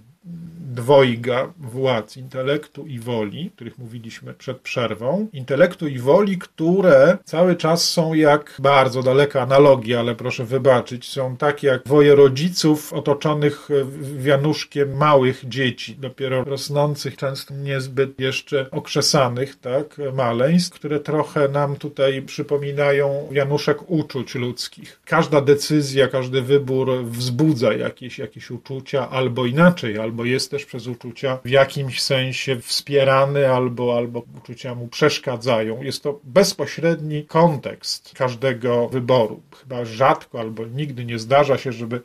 dwojga 0.73 1.53
władz, 1.59 2.17
intelektu 2.17 2.87
i 2.87 2.99
woli, 2.99 3.51
o 3.53 3.57
których 3.57 3.79
mówiliśmy 3.79 4.35
przed 4.35 4.61
przerwą. 4.61 5.29
Intelektu 5.33 5.89
i 5.89 5.99
woli, 5.99 6.39
które 6.39 7.19
cały 7.25 7.57
czas 7.57 7.91
są 7.91 8.15
jak 8.15 8.57
bardzo 8.59 9.03
daleka 9.03 9.43
analogia, 9.43 10.01
ale 10.01 10.15
proszę 10.15 10.45
wybaczyć, 10.45 11.09
są 11.09 11.37
tak 11.37 11.63
jak 11.63 11.85
dwoje 11.85 12.15
rodziców 12.15 12.93
otoczonych 12.93 13.69
wianuszkiem 14.17 14.97
małych 14.97 15.49
dzieci, 15.49 15.97
dopiero 15.97 16.45
rosnących, 16.45 17.17
często 17.17 17.55
niezbyt 17.55 18.21
jeszcze 18.21 18.71
okrzesanych, 18.71 19.61
tak, 19.61 19.97
maleństw, 20.15 20.75
które 20.75 21.01
trochę 21.01 21.49
nam 21.49 21.77
tutaj 21.77 22.23
przypominają 22.23 23.29
wianuszek 23.31 23.91
uczuć 23.91 24.35
ludzkich. 24.35 25.01
Każda 25.05 25.41
decyzja, 25.41 26.09
każdy 26.09 26.43
wybór 26.43 27.05
wzbudza 27.05 27.73
jakieś, 27.73 28.19
jakieś 28.19 28.51
uczucia, 28.51 29.11
albo 29.11 29.47
inaczej, 29.47 29.99
albo 29.99 30.25
jest 30.25 30.51
też 30.51 30.62
przez 30.67 30.87
uczucia 30.87 31.39
w 31.45 31.49
jakimś 31.49 32.03
sensie 32.03 32.61
wspierany, 32.61 33.49
albo, 33.49 33.97
albo 33.97 34.23
uczucia 34.39 34.75
mu 34.75 34.89
przeszkadzają. 34.89 35.83
Jest 35.83 36.03
to 36.03 36.21
bezpośredni 36.25 37.25
kontekst 37.25 38.13
każdego 38.17 38.89
wyboru. 38.89 39.43
Chyba 39.61 39.85
rzadko 39.85 40.41
albo 40.41 40.67
nigdy 40.67 41.05
nie 41.05 41.19
zdarza 41.19 41.59
się, 41.59 41.73
żeby 41.73 42.01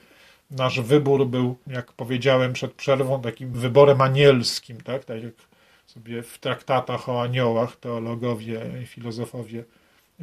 nasz 0.51 0.81
wybór 0.81 1.27
był, 1.27 1.55
jak 1.67 1.93
powiedziałem 1.93 2.53
przed 2.53 2.73
przerwą, 2.73 3.21
takim 3.21 3.51
wyborem 3.51 4.01
anielskim, 4.01 4.81
tak? 4.81 5.05
Tak 5.05 5.23
jak 5.23 5.33
sobie 5.87 6.23
w 6.23 6.37
traktatach 6.37 7.09
o 7.09 7.21
aniołach 7.21 7.75
teologowie 7.75 8.61
i 8.83 8.85
filozofowie 8.85 9.63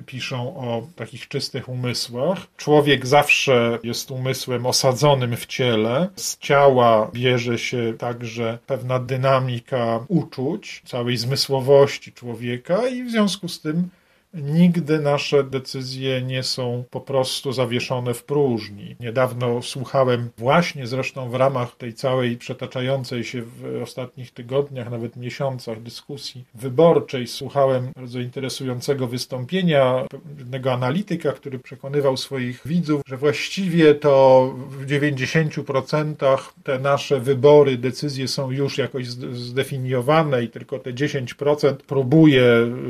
piszą 0.07 0.57
o 0.57 0.87
takich 0.97 1.29
czystych 1.29 1.69
umysłach. 1.69 2.39
Człowiek 2.57 3.07
zawsze 3.07 3.79
jest 3.83 4.11
umysłem 4.11 4.67
osadzonym 4.67 5.37
w 5.37 5.47
ciele. 5.47 6.09
Z 6.17 6.39
ciała 6.39 7.11
bierze 7.13 7.59
się 7.59 7.95
także 7.99 8.59
pewna 8.67 8.99
dynamika 8.99 10.05
uczuć, 10.09 10.83
całej 10.87 11.17
zmysłowości 11.17 12.13
człowieka 12.13 12.89
i 12.89 13.03
w 13.03 13.11
związku 13.11 13.49
z 13.49 13.61
tym 13.61 13.89
Nigdy 14.35 15.01
nasze 15.01 15.45
decyzje 15.45 16.23
nie 16.23 16.43
są 16.43 16.85
po 16.91 17.01
prostu 17.01 17.53
zawieszone 17.53 18.15
w 18.15 18.25
próżni. 18.25 18.97
Niedawno 19.01 19.63
słuchałem 19.63 20.31
właśnie 20.39 20.87
zresztą 20.87 21.31
w 21.31 21.35
ramach 21.35 21.77
tej 21.77 21.95
całej 21.95 22.37
przetaczającej 22.37 23.25
się 23.25 23.43
w 23.43 23.81
ostatnich 23.83 24.31
tygodniach, 24.31 24.91
nawet 24.91 25.17
miesiącach 25.17 25.83
dyskusji 25.83 26.45
wyborczej, 26.55 27.27
słuchałem 27.27 27.91
bardzo 27.97 28.21
interesującego 28.21 29.07
wystąpienia 29.07 30.07
pewnego 30.39 30.73
analityka, 30.73 31.33
który 31.33 31.59
przekonywał 31.59 32.17
swoich 32.17 32.61
widzów, 32.67 33.03
że 33.07 33.17
właściwie 33.17 33.95
to 33.95 34.55
w 34.71 34.87
90% 34.87 36.39
te 36.65 36.79
nasze 36.79 37.21
wybory, 37.21 37.77
decyzje 37.77 38.29
są 38.29 38.51
już 38.51 38.79
jakoś 38.79 39.07
zdefiniowane 39.07 40.45
i 40.45 40.49
tylko 40.49 40.79
te 40.79 40.93
10% 40.93 41.75
próbuje 41.77 42.45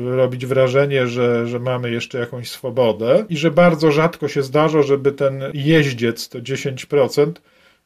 robić 0.05 0.45
wrażenie, 0.45 1.07
że 1.07 1.34
że, 1.45 1.59
mamy 1.59 1.91
jeszcze 1.91 2.19
jakąś 2.19 2.49
swobodę 2.49 3.25
i 3.29 3.37
że 3.37 3.51
bardzo 3.51 3.91
rzadko 3.91 4.27
się 4.27 4.43
zdarza, 4.43 4.81
żeby 4.81 5.11
ten 5.11 5.43
jeździec, 5.53 6.29
to 6.29 6.39
10%, 6.39 7.31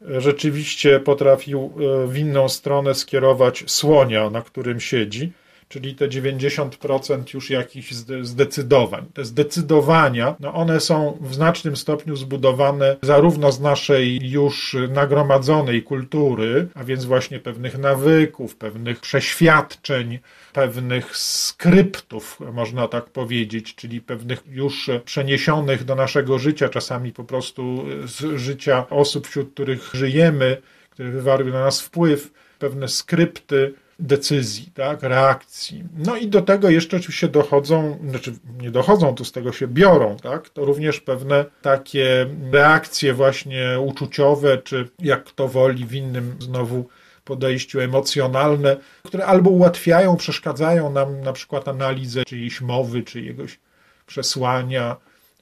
rzeczywiście 0.02 1.00
potrafił 1.00 1.60
e, 1.60 2.08
w 2.08 2.18
inną 2.18 2.50
stronę 2.50 2.96
skierować 2.96 3.64
słonia, 3.68 4.30
na 4.30 4.42
którym 4.42 4.80
siedzi, 4.80 5.32
czyli 5.70 5.96
te 5.96 6.08
90% 6.08 7.34
już 7.34 7.50
jakichś 7.50 7.94
zdecydowań. 8.22 9.06
Te 9.14 9.26
zdecydowania, 9.26 10.36
no 10.40 10.54
one 10.54 10.80
są 10.80 11.18
w 11.22 11.34
znacznym 11.34 11.76
stopniu 11.76 12.16
zbudowane 12.16 12.96
zarówno 13.02 13.52
z 13.52 13.60
naszej 13.60 14.30
już 14.30 14.78
nagromadzonej 14.90 15.84
kultury, 15.84 16.68
a 16.76 16.84
więc 16.84 17.06
właśnie 17.06 17.40
pewnych 17.40 17.78
nawyków, 17.78 18.56
pewnych 18.56 19.00
przeświadczeń, 19.00 20.20
pewnych 20.54 21.18
skryptów, 21.18 22.40
można 22.54 22.88
tak 22.88 23.06
powiedzieć, 23.06 23.76
czyli 23.76 24.02
pewnych 24.02 24.44
już 24.48 24.90
przeniesionych 25.06 25.84
do 25.84 25.96
naszego 25.96 26.40
życia, 26.40 26.70
czasami 26.70 27.12
po 27.12 27.24
prostu 27.24 27.86
z 28.06 28.40
życia 28.40 28.90
osób, 28.90 29.28
wśród 29.28 29.54
których 29.54 29.90
żyjemy, 29.94 30.62
które 30.90 31.10
wywarły 31.10 31.52
na 31.52 31.64
nas 31.64 31.82
wpływ, 31.82 32.32
pewne 32.60 32.88
skrypty, 32.88 33.74
decyzji, 34.00 34.72
tak, 34.74 35.04
reakcji. 35.04 35.84
No 35.98 36.16
i 36.16 36.28
do 36.28 36.42
tego 36.42 36.70
jeszcze 36.70 36.98
oczywiście 36.98 37.28
dochodzą, 37.28 38.00
znaczy 38.10 38.34
nie 38.62 38.72
dochodzą, 38.72 39.16
tu 39.16 39.26
z 39.26 39.32
tego 39.32 39.52
się 39.52 39.68
biorą, 39.68 40.18
tak, 40.18 40.50
to 40.50 40.66
również 40.66 41.00
pewne 41.00 41.46
takie 41.62 42.26
reakcje 42.52 43.14
właśnie 43.14 43.80
uczuciowe, 43.80 44.58
czy 44.58 44.90
jak 45.00 45.24
kto 45.24 45.48
woli 45.48 45.86
w 45.86 45.94
innym 45.94 46.36
znowu 46.40 46.90
podejściu 47.30 47.80
emocjonalne, 47.80 48.78
które 49.04 49.26
albo 49.26 49.50
ułatwiają, 49.50 50.18
przeszkadzają 50.18 50.92
nam 50.92 51.22
na 51.22 51.34
przykład 51.34 51.68
analizę 51.68 52.26
czyjejś 52.26 52.62
mowy, 52.62 53.04
czyjegoś 53.04 53.60
przesłania, 54.06 54.96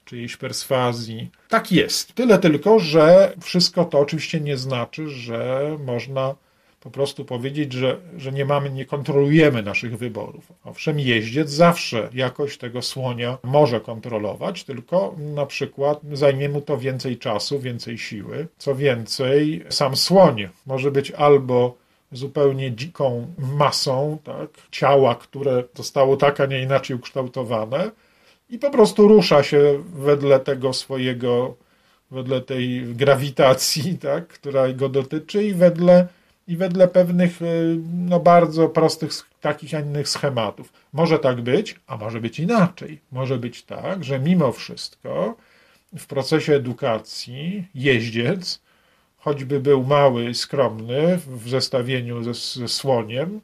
czyjejś 0.04 0.36
perswazji. 0.36 1.30
Tak 1.48 1.72
jest. 1.72 2.14
Tyle 2.14 2.38
tylko, 2.38 2.78
że 2.78 3.32
wszystko 3.40 3.84
to 3.84 3.98
oczywiście 3.98 4.40
nie 4.40 4.56
znaczy, 4.56 5.08
że 5.08 5.76
można 5.84 6.34
po 6.80 6.90
prostu 6.90 7.24
powiedzieć, 7.24 7.72
że, 7.72 7.96
że 8.16 8.32
nie 8.32 8.44
mamy, 8.44 8.70
nie 8.70 8.86
kontrolujemy 8.86 9.62
naszych 9.62 9.98
wyborów. 9.98 10.52
Owszem, 10.64 11.00
jeździec 11.00 11.50
zawsze 11.50 12.08
jakoś 12.14 12.58
tego 12.58 12.82
słonia 12.82 13.38
może 13.42 13.80
kontrolować, 13.80 14.64
tylko 14.64 15.14
na 15.18 15.46
przykład 15.46 16.00
zajmie 16.12 16.48
mu 16.48 16.60
to 16.60 16.78
więcej 16.78 17.18
czasu, 17.18 17.60
więcej 17.60 17.98
siły. 17.98 18.48
Co 18.58 18.74
więcej, 18.74 19.64
sam 19.68 19.96
słoń 19.96 20.48
może 20.66 20.90
być 20.90 21.10
albo 21.10 21.74
zupełnie 22.12 22.72
dziką 22.72 23.34
masą 23.38 24.18
tak, 24.24 24.50
ciała, 24.70 25.14
które 25.14 25.64
zostało 25.74 26.16
tak, 26.16 26.40
a 26.40 26.46
nie 26.46 26.62
inaczej 26.62 26.96
ukształtowane 26.96 27.90
i 28.50 28.58
po 28.58 28.70
prostu 28.70 29.08
rusza 29.08 29.42
się 29.42 29.82
wedle 29.94 30.40
tego 30.40 30.72
swojego, 30.72 31.54
wedle 32.10 32.40
tej 32.40 32.82
grawitacji, 32.94 33.98
tak, 33.98 34.28
która 34.28 34.72
go 34.72 34.88
dotyczy 34.88 35.44
i 35.44 35.54
wedle 35.54 36.08
i 36.48 36.56
wedle 36.56 36.88
pewnych 36.88 37.42
y, 37.42 37.78
no, 37.94 38.20
bardzo 38.20 38.68
prostych 38.68 39.10
takich, 39.40 39.74
a 39.74 39.80
innych 39.80 40.08
schematów. 40.08 40.72
Może 40.92 41.18
tak 41.18 41.40
być, 41.40 41.76
a 41.86 41.96
może 41.96 42.20
być 42.20 42.40
inaczej. 42.40 43.00
Może 43.12 43.38
być 43.38 43.62
tak, 43.62 44.04
że 44.04 44.18
mimo 44.18 44.52
wszystko 44.52 45.36
w 45.98 46.06
procesie 46.06 46.54
edukacji 46.54 47.68
jeździec, 47.74 48.60
choćby 49.18 49.60
był 49.60 49.84
mały, 49.84 50.34
skromny 50.34 51.18
w 51.26 51.48
zestawieniu 51.48 52.22
ze, 52.22 52.34
ze 52.34 52.68
słoniem, 52.68 53.40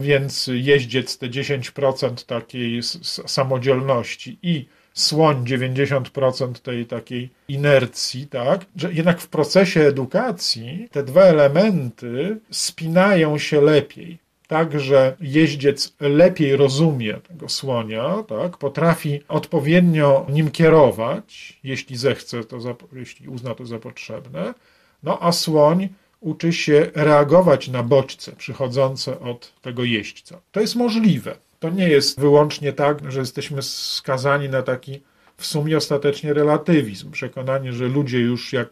więc 0.00 0.50
jeździec 0.52 1.18
te 1.18 1.28
10% 1.28 2.26
takiej 2.26 2.80
samodzielności 3.26 4.38
i 4.42 4.66
słoń 4.94 5.44
90% 5.44 6.52
tej 6.52 6.86
takiej 6.86 7.30
inercji, 7.48 8.26
tak, 8.26 8.64
że 8.76 8.92
jednak 8.92 9.20
w 9.20 9.28
procesie 9.28 9.80
edukacji 9.80 10.88
te 10.90 11.02
dwa 11.02 11.22
elementy 11.22 12.40
spinają 12.50 13.38
się 13.38 13.60
lepiej. 13.60 14.18
Tak, 14.46 14.80
że 14.80 15.16
jeździec 15.20 15.96
lepiej 16.00 16.56
rozumie 16.56 17.14
tego 17.14 17.48
słonia, 17.48 18.22
tak, 18.28 18.56
potrafi 18.56 19.20
odpowiednio 19.28 20.26
nim 20.28 20.50
kierować, 20.50 21.58
jeśli 21.64 21.96
zechce, 21.96 22.44
to 22.44 22.76
jeśli 22.92 23.28
uzna 23.28 23.54
to 23.54 23.66
za 23.66 23.78
potrzebne, 23.78 24.54
no 25.02 25.18
a 25.22 25.32
słoń 25.32 25.88
uczy 26.20 26.52
się 26.52 26.90
reagować 26.94 27.68
na 27.68 27.82
bodźce 27.82 28.32
przychodzące 28.32 29.20
od 29.20 29.60
tego 29.62 29.84
jeźdźca. 29.84 30.40
To 30.52 30.60
jest 30.60 30.76
możliwe. 30.76 31.36
To 31.60 31.70
nie 31.70 31.88
jest 31.88 32.20
wyłącznie 32.20 32.72
tak, 32.72 33.12
że 33.12 33.20
jesteśmy 33.20 33.62
skazani 33.62 34.48
na 34.48 34.62
taki 34.62 35.00
w 35.36 35.46
sumie 35.46 35.76
ostatecznie 35.76 36.32
relatywizm. 36.34 37.10
Przekonanie, 37.10 37.72
że 37.72 37.88
ludzie 37.88 38.18
już 38.18 38.52
jak 38.52 38.68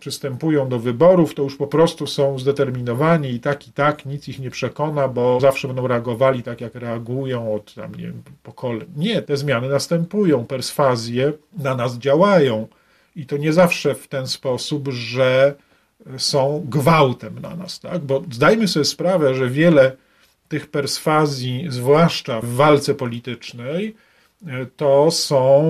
przystępują 0.00 0.68
do 0.68 0.78
wyborów, 0.78 1.34
to 1.34 1.42
już 1.42 1.56
po 1.56 1.66
prostu 1.66 2.06
są 2.06 2.38
zdeterminowani 2.38 3.30
i 3.30 3.40
tak 3.40 3.68
i 3.68 3.72
tak, 3.72 4.06
nic 4.06 4.28
ich 4.28 4.38
nie 4.38 4.50
przekona, 4.50 5.08
bo 5.08 5.40
zawsze 5.40 5.68
będą 5.68 5.86
reagowali 5.86 6.42
tak, 6.42 6.60
jak 6.60 6.74
reagują 6.74 7.54
od 7.54 7.74
tam, 7.74 7.94
nie 7.94 8.04
wiem, 8.04 8.22
pokoleń. 8.42 8.88
Nie, 8.96 9.22
te 9.22 9.36
zmiany 9.36 9.68
następują, 9.68 10.46
perswazje 10.46 11.32
na 11.58 11.74
nas 11.74 11.98
działają 11.98 12.68
i 13.16 13.26
to 13.26 13.36
nie 13.36 13.52
zawsze 13.52 13.94
w 13.94 14.08
ten 14.08 14.26
sposób, 14.26 14.88
że 14.88 15.54
są 16.18 16.66
gwałtem 16.68 17.38
na 17.38 17.56
nas, 17.56 17.80
tak? 17.80 18.02
Bo 18.02 18.22
zdajmy 18.32 18.68
sobie 18.68 18.84
sprawę, 18.84 19.34
że 19.34 19.48
wiele 19.48 19.96
tych 20.48 20.70
perswazji, 20.70 21.66
zwłaszcza 21.68 22.40
w 22.40 22.46
walce 22.46 22.94
politycznej, 22.94 23.94
to 24.76 25.10
są, 25.10 25.62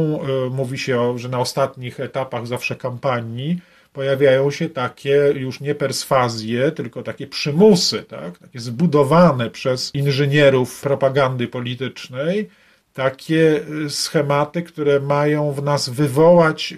e, 0.46 0.50
mówi 0.50 0.78
się, 0.78 1.18
że 1.18 1.28
na 1.28 1.38
ostatnich 1.38 2.00
etapach 2.00 2.46
zawsze 2.46 2.76
kampanii 2.76 3.60
pojawiają 3.92 4.50
się 4.50 4.68
takie 4.68 5.32
już 5.36 5.60
nie 5.60 5.74
perswazje, 5.74 6.70
tylko 6.70 7.02
takie 7.02 7.26
przymusy, 7.26 8.02
tak? 8.02 8.38
takie 8.38 8.60
zbudowane 8.60 9.50
przez 9.50 9.94
inżynierów 9.94 10.80
propagandy 10.80 11.48
politycznej, 11.48 12.48
takie 12.94 13.60
e, 13.84 13.90
schematy, 13.90 14.62
które 14.62 15.00
mają 15.00 15.52
w 15.52 15.62
nas 15.62 15.88
wywołać, 15.88 16.74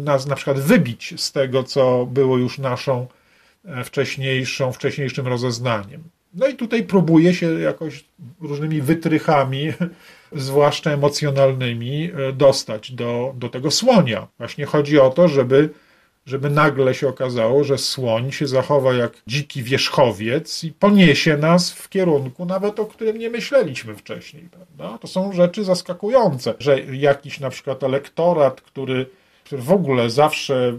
nas 0.00 0.26
na 0.26 0.34
przykład 0.34 0.60
wybić 0.60 1.14
z 1.16 1.32
tego, 1.32 1.62
co 1.62 2.06
było 2.06 2.38
już 2.38 2.58
naszą 2.58 3.06
wcześniejszą, 3.84 4.72
wcześniejszym 4.72 5.26
rozeznaniem. 5.26 6.02
No 6.34 6.46
i 6.46 6.54
tutaj 6.54 6.82
próbuje 6.82 7.34
się 7.34 7.60
jakoś 7.60 8.04
różnymi 8.40 8.82
wytrychami, 8.82 9.72
zwłaszcza 10.32 10.90
emocjonalnymi, 10.90 12.10
dostać 12.32 12.92
do, 12.92 13.34
do 13.36 13.48
tego 13.48 13.70
słonia. 13.70 14.26
Właśnie 14.38 14.66
chodzi 14.66 14.98
o 15.00 15.10
to, 15.10 15.28
żeby 15.28 15.70
żeby 16.26 16.50
nagle 16.50 16.94
się 16.94 17.08
okazało, 17.08 17.64
że 17.64 17.78
słoń 17.78 18.32
się 18.32 18.46
zachowa 18.46 18.94
jak 18.94 19.12
dziki 19.26 19.62
wierzchowiec 19.62 20.64
i 20.64 20.72
poniesie 20.72 21.36
nas 21.36 21.72
w 21.72 21.88
kierunku 21.88 22.44
nawet 22.44 22.80
o 22.80 22.86
którym 22.86 23.18
nie 23.18 23.30
myśleliśmy 23.30 23.96
wcześniej. 23.96 24.48
Prawda? 24.50 24.98
To 24.98 25.06
są 25.06 25.32
rzeczy 25.32 25.64
zaskakujące, 25.64 26.54
że 26.58 26.80
jakiś 26.80 27.40
na 27.40 27.50
przykład 27.50 27.82
elektorat, 27.82 28.60
który, 28.60 29.06
w 29.52 29.72
ogóle 29.72 30.10
zawsze 30.10 30.78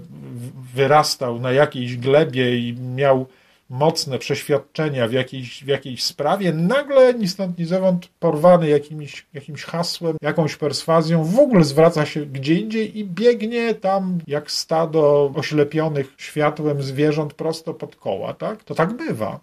wyrastał 0.74 1.40
na 1.40 1.52
jakiejś 1.52 1.98
glebie 1.98 2.58
i 2.58 2.74
miał 2.74 3.28
mocne 3.70 4.20
przeświadczenia 4.20 5.08
w 5.08 5.12
jakiejś, 5.12 5.64
w 5.64 5.68
jakiejś 5.68 6.04
sprawie, 6.04 6.54
nagle 6.54 7.14
ni 7.14 7.28
stąd, 7.28 7.60
ni 7.60 7.66
zowąd 7.66 8.08
porwany 8.20 8.70
jakimś, 8.70 9.26
jakimś 9.34 9.64
hasłem, 9.64 10.18
jakąś 10.22 10.56
perswazją, 10.56 11.24
w 11.24 11.40
ogóle 11.40 11.64
zwraca 11.64 12.06
się 12.06 12.26
gdzie 12.26 12.54
indziej 12.54 13.00
i 13.00 13.06
biegnie 13.06 13.76
tam 13.76 14.20
jak 14.28 14.52
stado 14.52 15.32
oślepionych 15.36 16.14
światłem 16.18 16.84
zwierząt 16.84 17.34
prosto 17.34 17.74
pod 17.74 17.96
koła, 17.96 18.34
tak? 18.34 18.64
To 18.64 18.76
tak 18.76 18.94
bywa. 18.94 19.40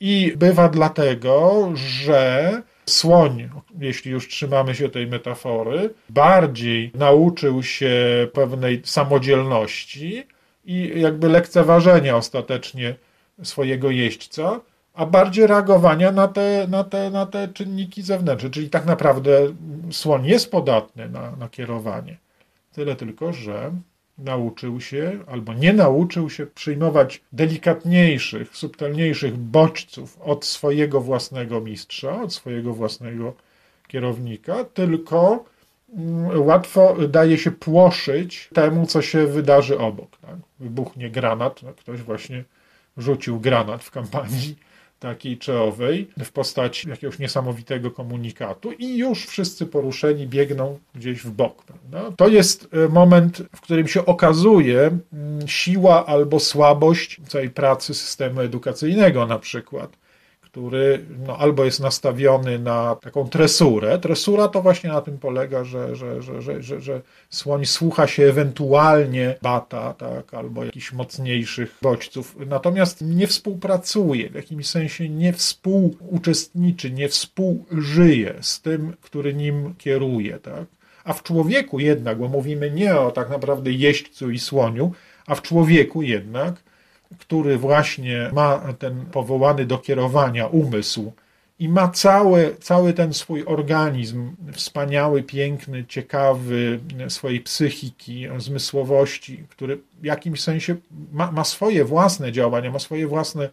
I 0.00 0.32
bywa 0.36 0.68
dlatego, 0.68 1.68
że 1.74 2.62
słoń, 2.86 3.50
jeśli 3.80 4.10
już 4.10 4.28
trzymamy 4.28 4.74
się 4.74 4.88
tej 4.88 5.06
metafory, 5.06 5.94
bardziej 6.10 6.92
nauczył 6.94 7.62
się 7.62 7.96
pewnej 8.32 8.82
samodzielności 8.84 10.26
i 10.64 10.92
jakby 11.00 11.28
lekceważenia 11.28 12.16
ostatecznie 12.16 12.94
swojego 13.42 13.90
jeźdźca, 13.90 14.60
a 14.94 15.06
bardziej 15.06 15.46
reagowania 15.46 16.12
na 16.12 16.28
te, 16.28 16.66
na 16.70 16.84
te, 16.84 17.10
na 17.10 17.26
te 17.26 17.48
czynniki 17.48 18.02
zewnętrzne. 18.02 18.50
Czyli 18.50 18.70
tak 18.70 18.86
naprawdę 18.86 19.30
słoń 19.90 20.26
jest 20.26 20.50
podatny 20.50 21.08
na, 21.08 21.36
na 21.36 21.48
kierowanie. 21.48 22.16
Tyle 22.72 22.96
tylko, 22.96 23.32
że 23.32 23.72
nauczył 24.18 24.80
się 24.80 25.18
albo 25.26 25.54
nie 25.54 25.72
nauczył 25.72 26.30
się 26.30 26.46
przyjmować 26.46 27.20
delikatniejszych, 27.32 28.56
subtelniejszych 28.56 29.36
bodźców 29.36 30.18
od 30.20 30.44
swojego 30.44 31.00
własnego 31.00 31.60
mistrza, 31.60 32.22
od 32.22 32.34
swojego 32.34 32.74
własnego 32.74 33.34
kierownika, 33.88 34.64
tylko 34.64 35.44
mm, 35.94 36.46
łatwo 36.46 36.96
daje 37.08 37.38
się 37.38 37.50
płoszyć 37.50 38.50
temu, 38.54 38.86
co 38.86 39.02
się 39.02 39.26
wydarzy 39.26 39.78
obok. 39.78 40.16
Tak? 40.16 40.36
Wybuchnie 40.60 41.10
granat, 41.10 41.62
no 41.62 41.72
ktoś 41.72 42.02
właśnie 42.02 42.44
rzucił 42.98 43.40
granat 43.40 43.84
w 43.84 43.90
kampanii 43.90 44.56
takiej 44.98 45.38
czy 45.38 45.58
owej 45.58 46.10
w 46.24 46.32
postaci 46.32 46.88
jakiegoś 46.88 47.18
niesamowitego 47.18 47.90
komunikatu 47.90 48.72
i 48.72 48.96
już 48.96 49.26
wszyscy 49.26 49.66
poruszeni 49.66 50.26
biegną 50.26 50.78
gdzieś 50.94 51.20
w 51.20 51.30
bok. 51.30 51.64
Prawda? 51.64 52.16
To 52.16 52.28
jest 52.28 52.68
e, 52.72 52.88
moment, 52.88 53.42
w 53.56 53.60
którym 53.60 53.88
się 53.88 54.06
okazuje 54.06 54.98
mm, 55.12 55.48
siła 55.48 56.06
albo 56.06 56.40
słabość 56.40 57.20
całej 57.28 57.50
pracy 57.50 57.94
systemu 57.94 58.40
edukacyjnego 58.40 59.26
na 59.26 59.38
przykład 59.38 59.96
który 60.50 61.04
no, 61.26 61.36
albo 61.36 61.64
jest 61.64 61.80
nastawiony 61.80 62.58
na 62.58 62.96
taką 62.96 63.28
tresurę. 63.28 63.98
Tresura 63.98 64.48
to 64.48 64.62
właśnie 64.62 64.90
na 64.90 65.00
tym 65.00 65.18
polega, 65.18 65.64
że, 65.64 65.96
że, 65.96 66.22
że, 66.22 66.42
że, 66.42 66.62
że, 66.62 66.80
że 66.80 67.00
słoń 67.30 67.66
słucha 67.66 68.06
się 68.06 68.22
ewentualnie 68.22 69.34
bata, 69.42 69.94
tak, 69.94 70.34
albo 70.34 70.64
jakichś 70.64 70.92
mocniejszych 70.92 71.78
bodźców, 71.82 72.36
natomiast 72.46 73.00
nie 73.00 73.26
współpracuje, 73.26 74.30
w 74.30 74.34
jakimś 74.34 74.66
sensie 74.66 75.08
nie 75.08 75.32
współuczestniczy, 75.32 76.90
nie 76.90 77.08
współżyje 77.08 78.34
z 78.40 78.60
tym, 78.60 78.96
który 79.00 79.34
nim 79.34 79.74
kieruje. 79.78 80.38
Tak. 80.38 80.64
A 81.04 81.12
w 81.12 81.22
człowieku 81.22 81.80
jednak, 81.80 82.18
bo 82.18 82.28
mówimy 82.28 82.70
nie 82.70 82.96
o 82.96 83.10
tak 83.10 83.30
naprawdę 83.30 83.72
jeźdźcu 83.72 84.30
i 84.30 84.38
słoniu, 84.38 84.92
a 85.26 85.34
w 85.34 85.42
człowieku 85.42 86.02
jednak 86.02 86.67
który 87.18 87.58
właśnie 87.58 88.30
ma 88.32 88.60
ten 88.78 89.06
powołany 89.06 89.66
do 89.66 89.78
kierowania 89.78 90.46
umysł 90.46 91.12
i 91.58 91.68
ma 91.68 91.88
cały, 91.88 92.56
cały 92.60 92.92
ten 92.92 93.14
swój 93.14 93.44
organizm, 93.46 94.36
wspaniały, 94.52 95.22
piękny, 95.22 95.84
ciekawy, 95.88 96.80
swojej 97.08 97.40
psychiki, 97.40 98.26
zmysłowości, 98.38 99.44
który 99.48 99.78
w 100.00 100.04
jakimś 100.04 100.40
sensie 100.40 100.76
ma, 101.12 101.32
ma 101.32 101.44
swoje 101.44 101.84
własne 101.84 102.32
działania, 102.32 102.70
ma 102.70 102.78
swoje 102.78 103.06
własne 103.06 103.48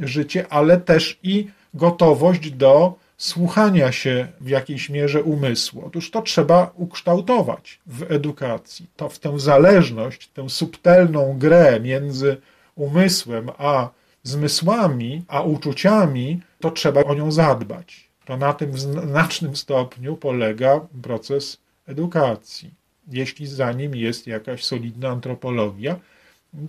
życie, 0.00 0.46
ale 0.50 0.80
też 0.80 1.18
i 1.22 1.48
gotowość 1.74 2.50
do 2.50 2.94
słuchania 3.18 3.92
się 3.92 4.28
w 4.40 4.48
jakiejś 4.48 4.90
mierze 4.90 5.22
umysłu. 5.22 5.82
Otóż 5.86 6.10
to 6.10 6.22
trzeba 6.22 6.72
ukształtować 6.74 7.80
w 7.86 8.12
edukacji. 8.12 8.86
To 8.96 9.08
w 9.08 9.18
tę 9.18 9.38
zależność, 9.40 10.28
tę 10.28 10.48
subtelną 10.48 11.38
grę 11.38 11.80
między 11.80 12.36
umysłem, 12.78 13.50
a 13.58 13.90
zmysłami, 14.22 15.22
a 15.28 15.42
uczuciami, 15.42 16.40
to 16.60 16.70
trzeba 16.70 17.04
o 17.04 17.14
nią 17.14 17.32
zadbać. 17.32 18.08
To 18.24 18.36
na 18.36 18.52
tym 18.52 18.72
w 18.72 18.80
znacznym 18.80 19.56
stopniu 19.56 20.16
polega 20.16 20.80
proces 21.02 21.58
edukacji. 21.86 22.70
Jeśli 23.12 23.46
za 23.46 23.72
nim 23.72 23.94
jest 23.94 24.26
jakaś 24.26 24.64
solidna 24.64 25.08
antropologia, 25.08 25.96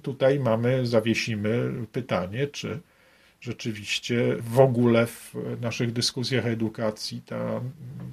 tutaj 0.01 0.39
mamy, 0.39 0.85
zawiesimy 0.85 1.71
pytanie, 1.91 2.47
czy 2.47 2.79
rzeczywiście 3.41 4.35
w 4.39 4.59
ogóle 4.59 5.07
w 5.07 5.33
naszych 5.61 5.93
dyskusjach 5.93 6.45
edukacji 6.47 7.21
ta, 7.25 7.61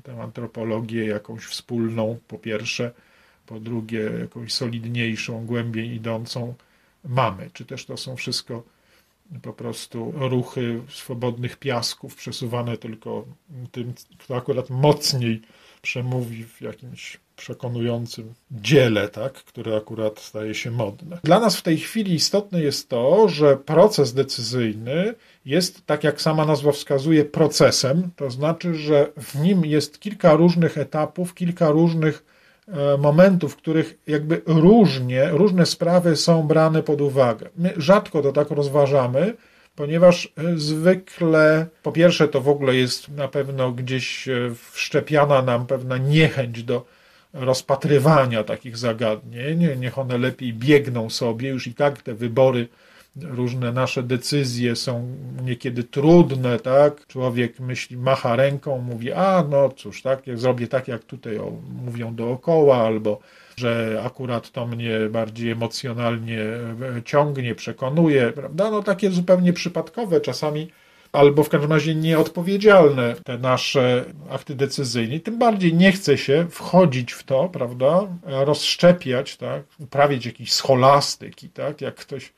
tę 0.03 0.23
antropologię 0.23 1.07
jakąś 1.07 1.45
wspólną, 1.45 2.19
po 2.29 2.39
pierwsze, 2.39 2.93
po 3.47 3.61
drugie, 3.61 4.11
jakąś 4.21 4.53
solidniejszą, 4.53 5.47
głębiej 5.47 5.95
idącą 5.95 6.55
mamy, 7.07 7.51
czy 7.53 7.65
też 7.65 7.87
to 7.87 7.97
są 7.97 8.17
wszystko 8.17 8.63
po 9.43 9.53
prostu 9.53 10.13
ruchy 10.17 10.83
swobodnych 10.89 11.57
piasków 11.57 12.15
przesuwane 12.15 12.77
tylko 12.77 13.25
tym, 13.73 13.95
kto 14.19 14.37
akurat 14.37 14.71
mocniej 14.71 15.43
przemówi 15.83 16.45
w 16.45 16.61
jakimś 16.61 17.21
przekonującym 17.37 18.35
dziele, 18.51 19.09
tak, 19.09 19.33
które 19.33 19.77
akurat 19.77 20.21
staje 20.21 20.55
się 20.55 20.71
modne. 20.71 21.19
Dla 21.25 21.41
nas 21.41 21.57
w 21.57 21.63
tej 21.63 21.79
chwili 21.79 22.15
istotne 22.15 22.61
jest 22.61 22.89
to, 22.89 23.29
że 23.29 23.57
proces 23.57 24.13
decyzyjny 24.15 25.15
jest, 25.45 25.87
tak 25.87 26.05
jak 26.05 26.23
sama 26.23 26.47
nazwa 26.47 26.73
wskazuje, 26.73 27.25
procesem, 27.25 28.11
to 28.17 28.31
znaczy, 28.31 28.75
że 28.75 29.13
w 29.17 29.35
nim 29.35 29.65
jest 29.65 30.01
kilka 30.01 30.35
różnych 30.35 30.79
etapów, 30.79 31.35
kilka 31.35 31.71
różnych 31.71 32.36
momentów, 32.99 33.53
w 33.53 33.57
których 33.57 33.99
jakby 34.07 34.43
różnie, 34.47 35.29
różne 35.31 35.67
sprawy 35.67 36.17
są 36.17 36.43
brane 36.43 36.83
pod 36.83 37.01
uwagę. 37.01 37.49
My 37.57 37.73
rzadko 37.77 38.23
to 38.23 38.33
tak 38.33 38.51
rozważamy, 38.51 39.35
ponieważ 39.77 40.33
e, 40.37 40.59
zwykle, 40.59 41.67
po 41.83 41.93
pierwsze, 41.93 42.29
to 42.29 42.41
w 42.41 42.49
ogóle 42.49 42.75
jest 42.75 43.09
na 43.09 43.29
pewno 43.29 43.73
gdzieś 43.73 44.29
e, 44.29 44.35
wszczepiana 44.73 45.43
nam 45.43 45.67
pewna 45.67 45.99
niechęć 45.99 46.63
do 46.63 46.85
rozpatrywania 47.33 48.45
takich 48.45 48.77
zagadnień. 48.77 49.79
Niech 49.79 49.99
one 49.99 50.19
lepiej 50.19 50.53
biegną 50.53 51.11
sobie, 51.11 51.49
już 51.49 51.67
i 51.67 51.75
tak 51.75 52.03
te 52.03 52.15
wybory 52.15 52.69
różne 53.23 53.73
nasze 53.73 54.03
decyzje 54.03 54.77
są 54.77 55.17
niekiedy 55.45 55.85
trudne, 55.85 56.59
tak? 56.59 57.07
Człowiek 57.07 57.61
myśli, 57.61 57.97
macha 57.97 58.37
ręką, 58.37 58.79
mówi, 58.79 59.13
a 59.13 59.45
no 59.51 59.69
cóż, 59.69 60.03
tak, 60.03 60.27
jak 60.27 60.39
zrobię 60.39 60.69
tak, 60.69 60.89
jak 60.89 61.05
tutaj 61.05 61.39
o, 61.39 61.53
mówią 61.85 62.15
dookoła, 62.15 62.77
albo 62.77 63.21
że 63.57 64.03
akurat 64.07 64.51
to 64.51 64.67
mnie 64.67 64.99
bardziej 65.11 65.51
emocjonalnie 65.51 66.41
e, 66.41 67.03
ciągnie, 67.05 67.55
przekonuje, 67.55 68.33
prawda? 68.33 68.71
No 68.71 68.83
takie 68.83 69.11
zupełnie 69.11 69.53
przypadkowe 69.53 70.21
czasami 70.21 70.71
albo 71.13 71.45
w 71.45 71.49
każdym 71.49 71.73
razie 71.73 71.95
nieodpowiedzialne 71.95 73.15
te 73.25 73.39
nasze 73.39 74.05
akty 74.31 74.55
decyzyjne. 74.55 75.21
Tym 75.21 75.39
bardziej 75.39 75.75
nie 75.75 75.93
chce 75.93 76.19
się 76.19 76.47
wchodzić 76.51 77.13
w 77.13 77.23
to, 77.23 77.49
prawda, 77.49 78.01
rozszczepiać, 78.23 79.37
tak, 79.37 79.63
uprawiać 79.79 80.27
jakiś 80.27 80.53
scholastyki, 80.53 81.49
tak, 81.49 81.81
jak 81.81 81.95
ktoś 81.95 82.33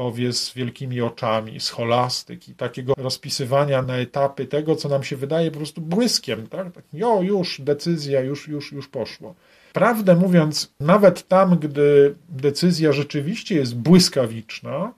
powie 0.00 0.32
z 0.32 0.54
wielkimi 0.54 1.00
oczami, 1.00 1.60
scholastyki, 1.60 2.54
takiego 2.54 2.92
rozpisywania 2.96 3.82
na 3.82 3.96
etapy 3.96 4.46
tego, 4.46 4.76
co 4.76 4.88
nam 4.88 5.02
się 5.02 5.16
wydaje 5.16 5.50
po 5.50 5.56
prostu 5.56 5.80
błyskiem, 5.80 6.46
tak? 6.46 6.72
tak 6.72 6.84
jo, 6.92 7.22
już 7.22 7.60
decyzja, 7.60 8.20
już, 8.20 8.48
już, 8.48 8.72
już 8.72 8.88
poszło. 8.88 9.34
Prawdę 9.72 10.16
mówiąc, 10.16 10.72
nawet 10.80 11.28
tam, 11.28 11.58
gdy 11.58 12.14
decyzja 12.28 12.92
rzeczywiście 12.92 13.54
jest 13.54 13.76
błyskawiczna, 13.76 14.92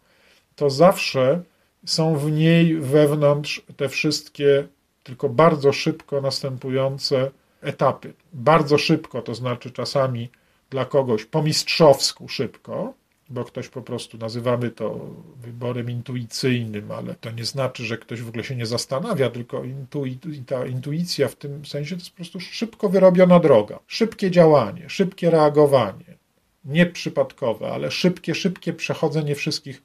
to 0.56 0.70
zawsze 0.70 1.42
są 1.86 2.16
w 2.16 2.32
niej 2.32 2.80
wewnątrz 2.80 3.62
te 3.76 3.88
wszystkie 3.88 4.68
tylko 5.02 5.28
bardzo 5.28 5.72
szybko 5.72 6.20
następujące 6.20 7.30
etapy. 7.60 8.12
Bardzo 8.32 8.78
szybko, 8.78 9.22
to 9.22 9.34
znaczy 9.34 9.70
czasami 9.70 10.30
dla 10.70 10.84
kogoś 10.84 11.24
po 11.24 11.42
mistrzowsku 11.42 12.28
szybko, 12.28 12.94
bo 13.30 13.44
ktoś 13.44 13.68
po 13.68 13.82
prostu 13.82 14.18
nazywamy 14.18 14.70
to 14.70 15.00
wyborem 15.42 15.90
intuicyjnym, 15.90 16.90
ale 16.90 17.14
to 17.14 17.30
nie 17.30 17.44
znaczy, 17.44 17.84
że 17.84 17.98
ktoś 17.98 18.22
w 18.22 18.28
ogóle 18.28 18.44
się 18.44 18.56
nie 18.56 18.66
zastanawia, 18.66 19.30
tylko 19.30 19.64
intui, 19.64 20.18
ta 20.46 20.66
intuicja 20.66 21.28
w 21.28 21.36
tym 21.36 21.66
sensie 21.66 21.96
to 21.96 22.00
jest 22.00 22.10
po 22.10 22.16
prostu 22.16 22.40
szybko 22.40 22.88
wyrobiona 22.88 23.40
droga, 23.40 23.78
szybkie 23.86 24.30
działanie, 24.30 24.88
szybkie 24.88 25.30
reagowanie, 25.30 26.16
nie 26.64 26.86
przypadkowe, 26.86 27.72
ale 27.72 27.90
szybkie, 27.90 28.34
szybkie 28.34 28.72
przechodzenie 28.72 29.34
wszystkich 29.34 29.82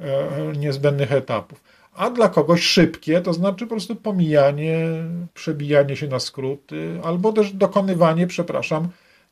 e, 0.00 0.52
niezbędnych 0.56 1.12
etapów. 1.12 1.60
A 1.92 2.10
dla 2.10 2.28
kogoś 2.28 2.62
szybkie, 2.62 3.20
to 3.20 3.32
znaczy 3.32 3.66
po 3.66 3.70
prostu 3.70 3.96
pomijanie, 3.96 4.86
przebijanie 5.34 5.96
się 5.96 6.08
na 6.08 6.20
skróty, 6.20 7.00
albo 7.04 7.32
też 7.32 7.52
dokonywanie, 7.52 8.26
przepraszam, 8.26 8.88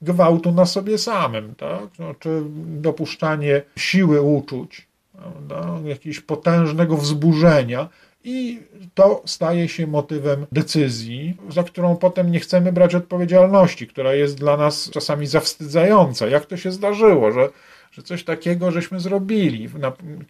gwałtu 0.07 0.53
na 0.53 0.67
sobie 0.67 0.99
samym, 0.99 1.55
tak? 1.55 1.97
Znaczy 1.97 2.43
dopuszczanie 2.57 3.63
siły 3.79 4.23
uczuć, 4.23 4.87
prawda? 5.13 5.89
jakiegoś 5.89 6.21
potężnego 6.21 6.97
wzburzenia 6.97 7.89
i 8.25 8.61
to 8.95 9.23
staje 9.27 9.69
się 9.69 9.87
motywem 9.87 10.47
decyzji, 10.53 11.37
za 11.49 11.63
którą 11.63 11.97
potem 11.97 12.33
nie 12.33 12.41
chcemy 12.41 12.73
brać 12.73 12.95
odpowiedzialności, 12.95 13.87
która 13.87 14.15
jest 14.15 14.39
dla 14.39 14.57
nas 14.57 14.91
czasami 14.91 15.27
zawstydzająca. 15.27 16.27
Jak 16.27 16.47
to 16.47 16.57
się 16.57 16.73
zdarzyło, 16.73 17.33
że, 17.33 17.49
że 17.93 18.03
coś 18.03 18.25
takiego 18.25 18.71
żeśmy 18.71 19.01
zrobili, 19.01 19.69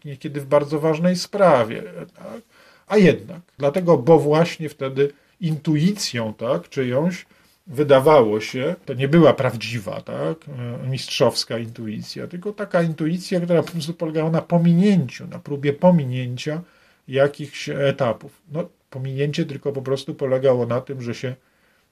niekiedy 0.04 0.40
w 0.40 0.46
bardzo 0.46 0.80
ważnej 0.80 1.16
sprawie. 1.16 1.82
Tak? 2.14 2.40
A 2.86 2.96
jednak, 2.96 3.40
dlatego, 3.58 3.98
bo 3.98 4.18
właśnie 4.18 4.68
wtedy 4.68 5.12
intuicją 5.40 6.34
tak, 6.34 6.68
czyjąś 6.68 7.26
wydawało 7.66 8.40
się, 8.40 8.74
to 8.84 8.94
nie 8.94 9.08
była 9.08 9.32
prawdziwa, 9.32 10.00
tak, 10.00 10.36
mistrzowska 10.88 11.58
intuicja, 11.58 12.26
tylko 12.26 12.52
taka 12.52 12.82
intuicja, 12.82 13.40
która 13.40 13.62
po 13.62 13.72
prostu 13.72 13.94
polegała 13.94 14.30
na 14.30 14.42
pominięciu, 14.42 15.26
na 15.26 15.38
próbie 15.38 15.72
pominięcia 15.72 16.62
jakichś 17.08 17.68
etapów. 17.68 18.42
No, 18.52 18.68
pominięcie 18.90 19.44
tylko 19.44 19.72
po 19.72 19.82
prostu 19.82 20.14
polegało 20.14 20.66
na 20.66 20.80
tym, 20.80 21.02
że 21.02 21.14
się 21.14 21.34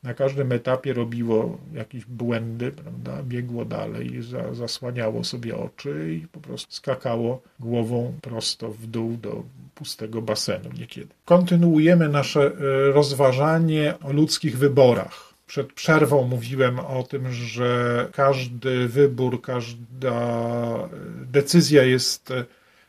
na 0.02 0.14
każdym 0.14 0.52
etapie 0.52 0.92
robiło 0.92 1.58
jakieś 1.72 2.04
błędy, 2.04 2.72
prawda, 2.72 3.22
biegło 3.22 3.64
dalej, 3.64 4.22
za, 4.22 4.54
zasłaniało 4.54 5.24
sobie 5.24 5.56
oczy 5.56 6.20
i 6.22 6.26
po 6.28 6.40
prostu 6.40 6.72
skakało 6.72 7.42
głową 7.60 8.14
prosto 8.22 8.70
w 8.70 8.86
dół 8.86 9.16
do 9.16 9.42
pustego 9.74 10.22
basenu 10.22 10.70
niekiedy. 10.78 11.14
Kontynuujemy 11.24 12.08
nasze 12.08 12.40
e, 12.40 12.52
rozważanie 12.92 13.94
o 14.02 14.12
ludzkich 14.12 14.58
wyborach. 14.58 15.33
Przed 15.46 15.72
przerwą 15.72 16.22
mówiłem 16.22 16.78
o 16.78 17.02
tym, 17.02 17.32
że 17.32 18.08
każdy 18.12 18.88
wybór, 18.88 19.42
każda 19.42 20.88
decyzja 21.26 21.82
jest, 21.82 22.32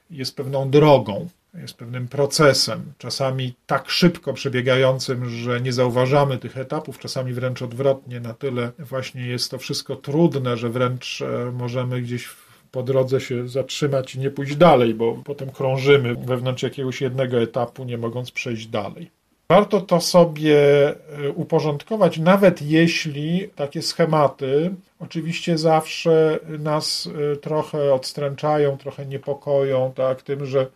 jest 0.10 0.36
pewną 0.36 0.70
drogą, 0.70 1.30
jest 1.62 1.74
pewnym 1.74 2.08
procesem, 2.08 2.94
czasami 2.98 3.54
tak 3.66 3.90
szybko 3.90 4.34
przebiegającym, 4.34 5.30
że 5.30 5.62
nie 5.62 5.74
zauważamy 5.74 6.38
tych 6.38 6.58
etapów, 6.58 7.00
czasami 7.00 7.34
wręcz 7.34 7.62
odwrotnie, 7.62 8.20
na 8.20 8.34
tyle 8.34 8.72
właśnie 8.80 9.28
jest 9.28 9.52
to 9.52 9.58
wszystko 9.58 9.96
trudne, 9.96 10.58
że 10.58 10.70
wręcz 10.70 11.22
e, 11.22 11.52
możemy 11.52 12.02
gdzieś 12.02 12.30
po 12.72 12.84
drodze 12.84 13.22
się 13.22 13.48
zatrzymać 13.48 14.16
i 14.16 14.20
nie 14.20 14.32
pójść 14.32 14.56
dalej, 14.56 14.94
bo 14.94 15.22
potem 15.26 15.52
krążymy 15.52 16.16
wewnątrz 16.16 16.64
jakiegoś 16.64 17.02
jednego 17.02 17.42
etapu, 17.42 17.84
nie 17.84 17.98
mogąc 17.98 18.32
przejść 18.32 18.68
dalej. 18.68 19.12
Warto 19.50 19.82
to 19.82 20.02
sobie 20.02 20.88
e, 20.88 20.96
uporządkować, 21.36 22.18
nawet 22.18 22.62
jeśli 22.62 23.50
takie 23.56 23.82
schematy 23.82 24.76
oczywiście 25.00 25.58
zawsze 25.58 26.40
nas 26.60 27.10
e, 27.34 27.36
trochę 27.36 27.94
odstręczają, 27.94 28.78
trochę 28.78 29.06
niepokoją, 29.06 29.94
tak, 29.96 30.22
tym, 30.22 30.46
że 30.46 30.68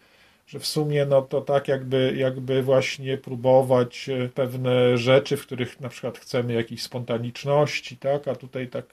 że 0.50 0.60
w 0.60 0.66
sumie 0.66 1.06
no 1.06 1.22
to 1.22 1.42
tak 1.42 1.68
jakby, 1.68 2.14
jakby 2.18 2.64
właśnie 2.64 3.18
próbować 3.18 4.10
e, 4.10 4.30
pewne 4.30 4.98
rzeczy, 4.98 5.38
w 5.38 5.42
których 5.42 5.80
na 5.80 5.90
przykład 5.90 6.18
chcemy 6.18 6.54
jakiejś 6.54 6.84
spontaniczności, 6.84 7.98
tak, 7.98 8.28
a 8.28 8.36
tutaj 8.36 8.68
tak 8.68 8.86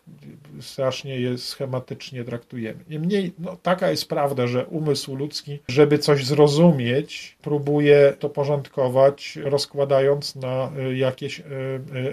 strasznie 0.61 1.21
je 1.21 1.39
schematycznie 1.39 2.25
traktujemy. 2.25 2.85
Niemniej 2.89 3.33
no, 3.39 3.57
taka 3.63 3.91
jest 3.91 4.09
prawda, 4.09 4.47
że 4.47 4.67
umysł 4.67 5.17
ludzki, 5.17 5.59
żeby 5.69 5.99
coś 5.99 6.25
zrozumieć, 6.25 7.37
próbuje 7.43 8.13
to 8.19 8.29
porządkować, 8.29 9.39
rozkładając 9.45 10.37
na 10.37 10.73
e, 10.79 10.97
jakieś 10.97 11.41
e, 11.41 11.45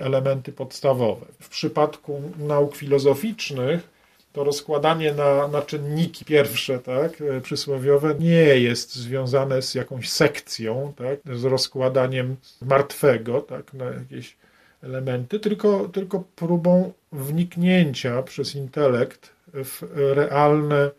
elementy 0.02 0.52
podstawowe. 0.52 1.26
W 1.40 1.50
przypadku 1.50 2.22
nauk 2.38 2.76
filozoficznych 2.76 3.93
to 4.34 4.44
rozkładanie 4.44 5.14
na, 5.14 5.48
na 5.48 5.62
czynniki 5.62 6.26
pierwsze, 6.26 6.80
tak, 6.80 7.22
e, 7.22 7.42
przysłowiowe, 7.42 8.16
nie 8.20 8.60
jest 8.60 8.96
związane 8.96 9.62
z 9.62 9.76
jakąś 9.76 10.10
sekcją, 10.10 10.94
tak, 10.96 11.38
z 11.38 11.44
rozkładaniem 11.44 12.36
martwego, 12.62 13.42
tak, 13.42 13.74
na 13.74 13.86
jakieś 13.86 14.38
elementy, 14.84 15.40
tylko, 15.40 15.90
tylko 15.90 16.24
próbą 16.36 16.94
wniknięcia 17.12 18.24
przez 18.24 18.56
intelekt 18.56 19.30
w 19.54 19.84
realne, 19.96 20.92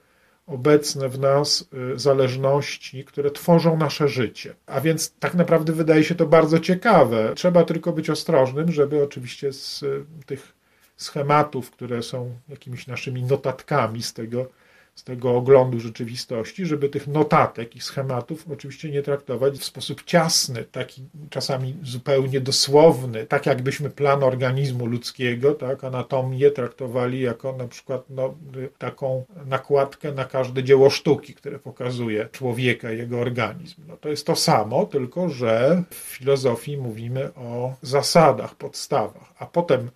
obecne 0.46 1.08
w 1.08 1.18
nas 1.18 1.68
e, 1.94 1.98
zależności, 1.98 3.04
które 3.04 3.30
tworzą 3.30 3.76
nasze 3.76 4.08
życie. 4.08 4.54
A 4.66 4.80
więc 4.80 5.14
tak 5.20 5.34
naprawdę 5.34 5.72
wydaje 5.72 6.04
się 6.04 6.14
to 6.14 6.26
bardzo 6.26 6.58
ciekawe. 6.60 7.32
Trzeba 7.34 7.64
tylko 7.64 7.92
być 7.92 8.10
ostrożnym, 8.10 8.72
żeby 8.72 9.02
oczywiście 9.02 9.52
z 9.52 9.82
e, 9.82 9.86
tych 10.26 10.52
schematów, 10.96 11.70
które 11.70 12.02
są 12.02 12.36
jakimiś 12.48 12.86
naszymi 12.86 13.22
notatkami 13.22 14.02
z 14.02 14.12
tego, 14.12 14.46
z 14.94 15.04
tego 15.04 15.36
oglądu 15.36 15.80
rzeczywistości, 15.80 16.66
żeby 16.66 16.88
tych 16.88 17.06
notatek 17.06 17.76
i 17.76 17.80
schematów 17.80 18.44
oczywiście 18.52 18.90
nie 18.90 19.02
traktować 19.02 19.58
w 19.58 19.64
sposób 19.64 20.04
ciasny, 20.04 20.64
taki 20.64 21.02
czasami 21.30 21.76
zupełnie 21.82 22.40
dosłowny, 22.40 23.26
tak 23.26 23.46
jakbyśmy 23.46 23.90
plan 23.90 24.22
organizmu 24.22 24.86
ludzkiego, 24.86 25.54
tak, 25.54 25.84
anatomię 25.84 26.50
traktowali 26.50 27.20
jako 27.20 27.52
na 27.52 27.68
przykład 27.68 28.04
no, 28.10 28.34
taką 28.78 29.24
nakładkę 29.46 30.12
na 30.12 30.24
każde 30.24 30.64
dzieło 30.64 30.90
sztuki, 30.90 31.34
które 31.34 31.58
pokazuje 31.58 32.28
człowieka 32.32 32.90
jego 32.90 33.20
organizm. 33.20 33.82
No, 33.88 33.96
to 33.96 34.08
jest 34.08 34.26
to 34.26 34.36
samo, 34.36 34.86
tylko 34.86 35.28
że 35.28 35.82
w 35.90 35.94
filozofii 35.94 36.76
mówimy 36.76 37.34
o 37.34 37.74
zasadach, 37.82 38.54
podstawach, 38.54 39.34
a 39.38 39.46
potem 39.46 39.90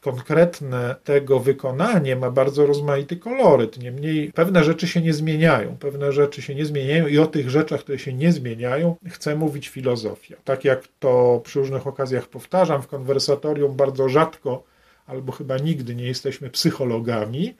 konkretne 0.00 0.94
tego 1.04 1.40
wykonanie 1.40 2.16
ma 2.16 2.30
bardzo 2.30 2.66
rozmaity 2.66 3.16
koloryt. 3.16 3.78
Niemniej 3.78 4.32
pewne 4.32 4.64
rzeczy 4.64 4.88
się 4.88 5.00
nie 5.00 5.12
zmieniają, 5.12 5.76
pewne 5.76 6.12
rzeczy 6.12 6.42
się 6.42 6.54
nie 6.54 6.64
zmieniają 6.64 7.06
i 7.06 7.18
o 7.18 7.26
tych 7.26 7.50
rzeczach, 7.50 7.80
które 7.80 7.98
się 7.98 8.12
nie 8.12 8.32
zmieniają, 8.32 8.96
chce 9.08 9.36
mówić 9.36 9.68
filozofia. 9.68 10.36
Tak 10.44 10.64
jak 10.64 10.88
to 10.98 11.40
przy 11.44 11.58
różnych 11.58 11.86
okazjach 11.86 12.26
powtarzam, 12.28 12.82
w 12.82 12.86
konwersatorium 12.86 13.76
bardzo 13.76 14.08
rzadko 14.08 14.64
albo 15.06 15.32
chyba 15.32 15.58
nigdy 15.58 15.94
nie 15.94 16.06
jesteśmy 16.06 16.50
psychologami, 16.50 17.54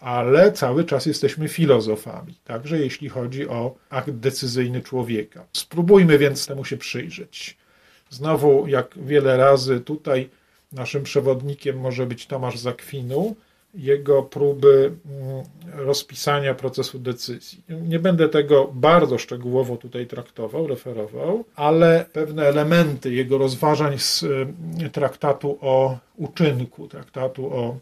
ale 0.00 0.52
cały 0.52 0.84
czas 0.84 1.06
jesteśmy 1.06 1.48
filozofami, 1.48 2.34
także 2.44 2.78
jeśli 2.78 3.08
chodzi 3.08 3.48
o 3.48 3.74
akt 3.90 4.10
decyzyjny 4.10 4.82
człowieka. 4.82 5.46
Spróbujmy 5.52 6.18
więc 6.18 6.46
temu 6.46 6.64
się 6.64 6.76
przyjrzeć. 6.76 7.56
Znowu, 8.10 8.66
jak 8.68 8.94
wiele 8.96 9.36
razy 9.36 9.80
tutaj 9.80 10.28
Naszym 10.74 11.02
przewodnikiem 11.02 11.78
może 11.80 12.06
być 12.06 12.26
Tomasz 12.26 12.58
Zakwinu, 12.58 13.36
jego 13.74 14.22
próby 14.22 14.92
mm, 15.06 15.44
rozpisania 15.86 16.54
procesu 16.54 16.98
decyzji. 16.98 17.62
Nie 17.68 17.98
będę 17.98 18.28
tego 18.28 18.70
bardzo 18.74 19.18
szczegółowo 19.18 19.76
tutaj 19.76 20.06
traktował, 20.06 20.66
referował, 20.66 21.44
ale 21.56 22.06
pewne 22.12 22.46
elementy 22.46 23.14
jego 23.14 23.38
rozważań 23.38 23.98
z 23.98 24.22
y, 24.22 24.90
traktatu 24.92 25.58
o 25.60 25.98
uczynku, 26.16 26.88
traktatu 26.88 27.46
o 27.46 27.76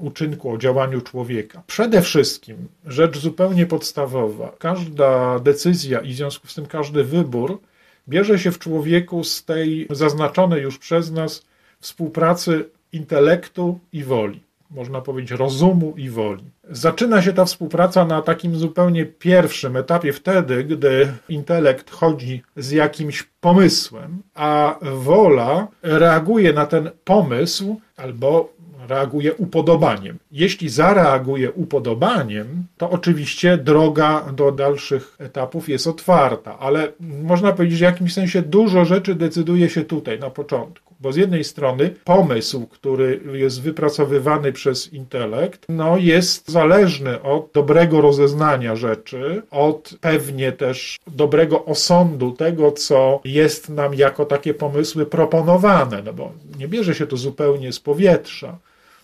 uczynku, 0.00 0.50
o 0.50 0.58
działaniu 0.58 1.00
człowieka. 1.00 1.62
Przede 1.66 2.02
wszystkim 2.02 2.56
rzecz 2.86 3.18
zupełnie 3.18 3.66
podstawowa. 3.66 4.52
Każda 4.58 5.38
decyzja 5.38 6.00
i 6.00 6.12
w 6.12 6.16
związku 6.16 6.48
z 6.48 6.54
tym 6.54 6.66
każdy 6.66 7.04
wybór 7.04 7.60
bierze 8.08 8.38
się 8.38 8.50
w 8.52 8.58
człowieku 8.58 9.24
z 9.24 9.44
tej 9.44 9.86
zaznaczonej 9.90 10.62
już 10.62 10.78
przez 10.78 11.10
nas 11.10 11.42
współpracy 11.82 12.64
intelektu 12.92 13.78
i 13.92 14.04
woli. 14.04 14.40
Można 14.70 15.00
powiedzieć 15.00 15.38
rozumu 15.38 15.94
i 15.96 16.10
woli. 16.10 16.44
Zaczyna 16.70 17.22
się 17.22 17.32
ta 17.32 17.44
współpraca 17.44 18.04
na 18.04 18.22
takim 18.22 18.56
zupełnie 18.56 19.06
pierwszym 19.06 19.76
etapie, 19.76 20.12
wtedy, 20.12 20.64
gdy 20.64 21.12
intelekt 21.28 21.90
chodzi 21.90 22.42
z 22.56 22.70
jakimś 22.70 23.22
pomysłem, 23.40 24.22
a 24.34 24.78
wola 24.82 25.68
reaguje 25.82 26.52
na 26.52 26.66
ten 26.66 26.90
pomysł 27.04 27.80
albo 27.96 28.52
reaguje 28.88 29.34
upodobaniem. 29.34 30.18
Jeśli 30.32 30.68
zareaguje 30.68 31.52
upodobaniem, 31.52 32.64
to 32.76 32.90
oczywiście 32.90 33.58
droga 33.58 34.32
do 34.32 34.52
dalszych 34.52 35.16
etapów 35.18 35.68
jest 35.68 35.86
otwarta, 35.86 36.58
ale 36.58 36.92
można 37.00 37.52
powiedzieć, 37.52 37.78
że 37.78 37.86
w 37.86 37.92
jakimś 37.92 38.14
sensie 38.14 38.42
dużo 38.42 38.84
rzeczy 38.84 39.14
decyduje 39.14 39.70
się 39.70 39.84
tutaj, 39.84 40.18
na 40.18 40.30
początku. 40.30 40.91
Bo 41.02 41.12
z 41.12 41.16
jednej 41.16 41.44
strony 41.44 41.94
pomysł, 42.04 42.66
który 42.66 43.20
jest 43.32 43.62
wypracowywany 43.62 44.52
przez 44.52 44.92
intelekt, 44.92 45.66
no 45.68 45.96
jest 45.98 46.50
zależny 46.50 47.22
od 47.22 47.50
dobrego 47.54 48.00
rozeznania 48.00 48.76
rzeczy, 48.76 49.42
od 49.50 49.94
pewnie 50.00 50.52
też 50.52 50.98
dobrego 51.06 51.64
osądu 51.64 52.30
tego, 52.32 52.72
co 52.72 53.20
jest 53.24 53.68
nam 53.68 53.94
jako 53.94 54.24
takie 54.24 54.54
pomysły 54.54 55.06
proponowane, 55.06 56.02
no 56.02 56.12
bo 56.12 56.32
nie 56.58 56.68
bierze 56.68 56.94
się 56.94 57.06
to 57.06 57.16
zupełnie 57.16 57.72
z 57.72 57.80
powietrza. 57.80 58.58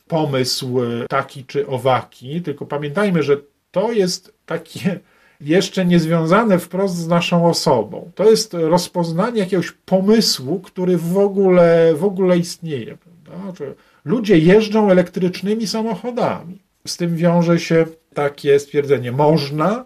Pomysł 0.09 0.81
taki 1.09 1.45
czy 1.45 1.67
owaki, 1.67 2.43
tylko 2.43 2.67
pamiętajmy, 2.67 3.23
że 3.23 3.37
to 3.71 3.93
jest 3.93 4.35
takie 4.47 5.01
jeszcze 5.41 5.87
nie 5.87 5.99
związane 5.99 6.59
wprost 6.59 6.97
z 6.97 7.09
naszą 7.09 7.47
osobą. 7.47 8.11
To 8.15 8.31
jest 8.31 8.55
rozpoznanie 8.55 9.41
jakiegoś 9.41 9.71
pomysłu, 9.73 10.61
który 10.61 10.97
w 10.97 11.19
ogóle, 11.19 11.95
w 11.95 12.05
ogóle 12.05 12.39
istnieje. 12.39 12.99
Ludzie 14.05 14.39
jeżdżą 14.39 14.91
elektrycznymi 14.91 15.67
samochodami. 15.67 16.59
Z 16.87 16.97
tym 16.97 17.17
wiąże 17.17 17.61
się 17.61 17.87
takie 18.15 18.59
stwierdzenie: 18.59 19.13
można, 19.13 19.85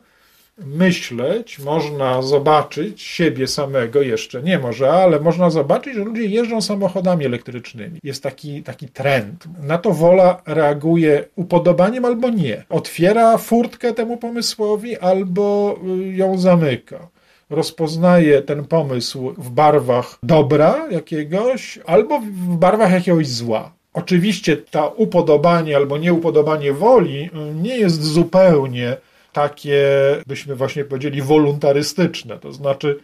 myśleć, 0.59 1.59
można 1.59 2.23
zobaczyć 2.23 3.03
siebie 3.03 3.47
samego, 3.47 4.03
jeszcze 4.03 4.43
nie 4.43 4.59
może, 4.59 4.93
ale 4.93 5.21
można 5.21 5.51
zobaczyć, 5.51 5.95
że 5.95 6.05
ludzie 6.05 6.25
jeżdżą 6.25 6.61
samochodami 6.61 7.27
elektrycznymi. 7.27 7.99
Jest 8.03 8.23
taki, 8.23 8.63
taki 8.63 8.89
trend. 8.89 9.45
Na 9.63 9.79
to 9.79 9.91
wola 9.91 10.43
reaguje 10.47 11.25
upodobaniem 11.37 12.05
albo 12.05 12.31
nie. 12.31 12.65
Otwiera 12.69 13.39
furtkę 13.39 13.93
temu 13.93 14.17
pomysłowi 14.17 14.99
albo 14.99 15.77
y, 16.01 16.13
ją 16.13 16.39
zamyka 16.39 17.09
rozpoznaje 17.51 18.43
ten 18.43 18.65
pomysł 18.65 19.35
w 19.39 19.51
barwach 19.51 20.19
dobra 20.23 20.89
jakiegoś 20.91 21.79
albo 21.87 22.21
w 22.21 22.57
barwach 22.57 22.93
jakiegoś 22.93 23.29
zła. 23.29 23.73
Oczywiście 23.95 24.57
to 24.57 24.95
upodobanie 24.97 25.77
albo 25.77 25.99
nieupodobanie 25.99 26.73
woli 26.73 27.25
y, 27.25 27.55
nie 27.55 27.77
jest 27.77 28.03
zupełnie 28.03 28.97
takie, 29.33 29.87
byśmy 30.27 30.55
właśnie 30.55 30.85
powiedzieli, 30.85 31.23
wolontarystyczne. 31.23 32.39
To 32.39 32.53
znaczy, 32.53 32.99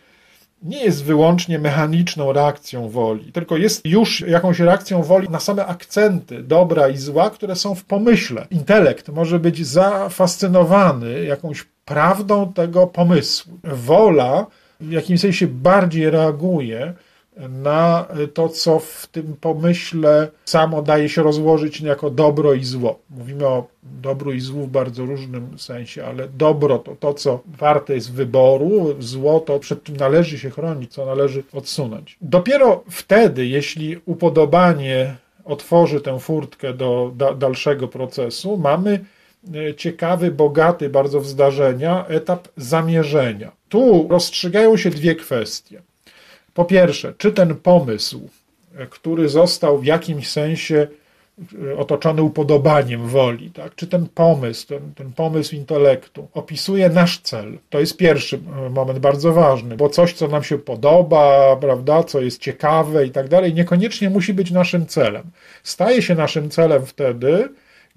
nie 0.62 0.84
jest 0.84 1.04
wyłącznie 1.04 1.58
mechaniczną 1.58 2.32
reakcją 2.32 2.88
woli, 2.88 3.32
tylko 3.32 3.56
jest 3.56 3.86
już 3.86 4.20
jakąś 4.20 4.58
reakcją 4.60 5.02
woli 5.02 5.28
na 5.28 5.40
same 5.40 5.66
akcenty 5.66 6.42
dobra 6.42 6.88
i 6.88 6.96
zła, 6.96 7.30
które 7.30 7.56
są 7.56 7.74
w 7.74 7.84
pomyśle. 7.84 8.46
Intelekt 8.50 9.08
może 9.08 9.38
być 9.38 9.66
zafascynowany 9.66 11.24
jakąś 11.24 11.64
prawdą 11.84 12.52
tego 12.52 12.86
pomysłu. 12.86 13.58
Wola 13.64 14.46
w 14.80 14.92
jakimś 14.92 15.20
sensie 15.20 15.46
bardziej 15.46 16.10
reaguje 16.10 16.94
na 17.48 18.06
to, 18.34 18.48
co 18.48 18.78
w 18.78 19.06
tym 19.12 19.36
pomyśle 19.40 20.28
samo 20.44 20.82
daje 20.82 21.08
się 21.08 21.22
rozłożyć 21.22 21.80
jako 21.80 22.10
dobro 22.10 22.54
i 22.54 22.64
zło. 22.64 22.98
Mówimy 23.10 23.46
o 23.46 23.66
dobru 23.82 24.32
i 24.32 24.40
złu 24.40 24.66
w 24.66 24.70
bardzo 24.70 25.04
różnym 25.04 25.58
sensie, 25.58 26.04
ale 26.04 26.28
dobro 26.28 26.78
to 26.78 26.96
to, 26.96 27.14
co 27.14 27.40
warte 27.46 27.94
jest 27.94 28.12
wyboru, 28.12 28.94
zło 28.98 29.40
to 29.40 29.58
przed 29.58 29.84
czym 29.84 29.96
należy 29.96 30.38
się 30.38 30.50
chronić, 30.50 30.92
co 30.92 31.06
należy 31.06 31.42
odsunąć. 31.52 32.16
Dopiero 32.20 32.84
wtedy, 32.90 33.46
jeśli 33.46 33.96
upodobanie 34.06 35.16
otworzy 35.44 36.00
tę 36.00 36.18
furtkę 36.18 36.74
do 36.74 37.12
da 37.16 37.34
dalszego 37.34 37.88
procesu, 37.88 38.56
mamy 38.56 39.04
e, 39.54 39.74
ciekawy, 39.74 40.30
bogaty 40.30 40.88
bardzo 40.88 41.20
w 41.20 41.26
zdarzenia 41.26 42.06
etap 42.06 42.48
zamierzenia. 42.56 43.52
Tu 43.68 44.06
rozstrzygają 44.10 44.76
się 44.76 44.90
dwie 44.90 45.14
kwestie. 45.14 45.82
Po 46.54 46.64
pierwsze, 46.64 47.14
czy 47.18 47.32
ten 47.32 47.54
pomysł, 47.54 48.28
który 48.90 49.28
został 49.28 49.78
w 49.78 49.84
jakimś 49.84 50.30
sensie 50.30 50.86
e, 51.70 51.76
otoczony 51.76 52.22
upodobaniem 52.22 53.08
woli, 53.08 53.50
tak? 53.50 53.74
czy 53.74 53.86
ten 53.86 54.06
pomysł, 54.14 54.66
ten, 54.66 54.94
ten 54.94 55.12
pomysł 55.12 55.56
intelektu 55.56 56.28
opisuje 56.34 56.88
nasz 56.88 57.18
cel. 57.18 57.58
To 57.70 57.80
jest 57.80 57.96
pierwszy 57.96 58.40
e, 58.66 58.70
moment 58.70 58.98
bardzo 58.98 59.32
ważny, 59.32 59.76
bo 59.76 59.88
coś, 59.88 60.12
co 60.12 60.28
nam 60.28 60.44
się 60.44 60.58
podoba, 60.58 61.56
prawda, 61.56 62.04
co 62.04 62.20
jest 62.20 62.40
ciekawe 62.40 63.06
i 63.06 63.10
tak 63.10 63.28
dalej, 63.28 63.54
niekoniecznie 63.54 64.10
musi 64.10 64.34
być 64.34 64.50
naszym 64.50 64.86
celem. 64.86 65.22
Staje 65.62 66.02
się 66.02 66.14
naszym 66.14 66.50
celem 66.50 66.86
wtedy, 66.86 67.48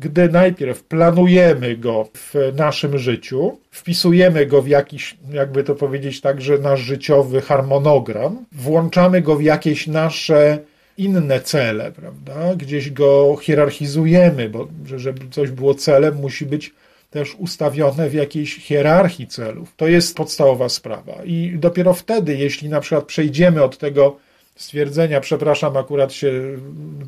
gdy 0.02 0.30
najpierw 0.30 0.84
planujemy 0.84 1.78
go 1.78 2.08
w 2.14 2.34
naszym 2.56 2.98
życiu, 2.98 3.58
wpisujemy 3.72 4.46
go 4.46 4.62
w 4.62 4.68
jakiś, 4.68 5.18
jakby 5.34 5.64
to 5.64 5.76
powiedzieć 5.76 6.22
tak, 6.22 6.42
że 6.42 6.58
nasz 6.58 6.80
życiowy 6.80 7.42
harmonogram, 7.42 8.46
włączamy 8.52 9.22
go 9.22 9.36
w 9.36 9.44
jakieś 9.44 9.88
nasze 9.88 10.60
inne 10.98 11.40
cele, 11.40 11.92
prawda? 11.92 12.56
Gdzieś 12.56 12.92
go 12.92 13.38
hierarchizujemy, 13.42 14.50
bo 14.50 14.68
żeby 14.86 15.22
coś 15.32 15.52
było 15.52 15.74
celem, 15.74 16.16
musi 16.16 16.46
być 16.46 16.74
też 17.10 17.36
ustawione 17.36 18.10
w 18.10 18.14
jakiejś 18.14 18.56
hierarchii 18.56 19.28
celów. 19.28 19.74
To 19.78 19.88
jest 19.88 20.18
podstawowa 20.18 20.70
sprawa. 20.70 21.14
I 21.26 21.56
dopiero 21.60 21.94
wtedy, 21.94 22.36
jeśli 22.36 22.70
na 22.70 22.80
przykład 22.80 23.06
przejdziemy 23.06 23.64
od 23.64 23.78
tego 23.78 24.18
stwierdzenia, 24.56 25.22
przepraszam, 25.22 25.78
akurat 25.78 26.14
się 26.14 26.32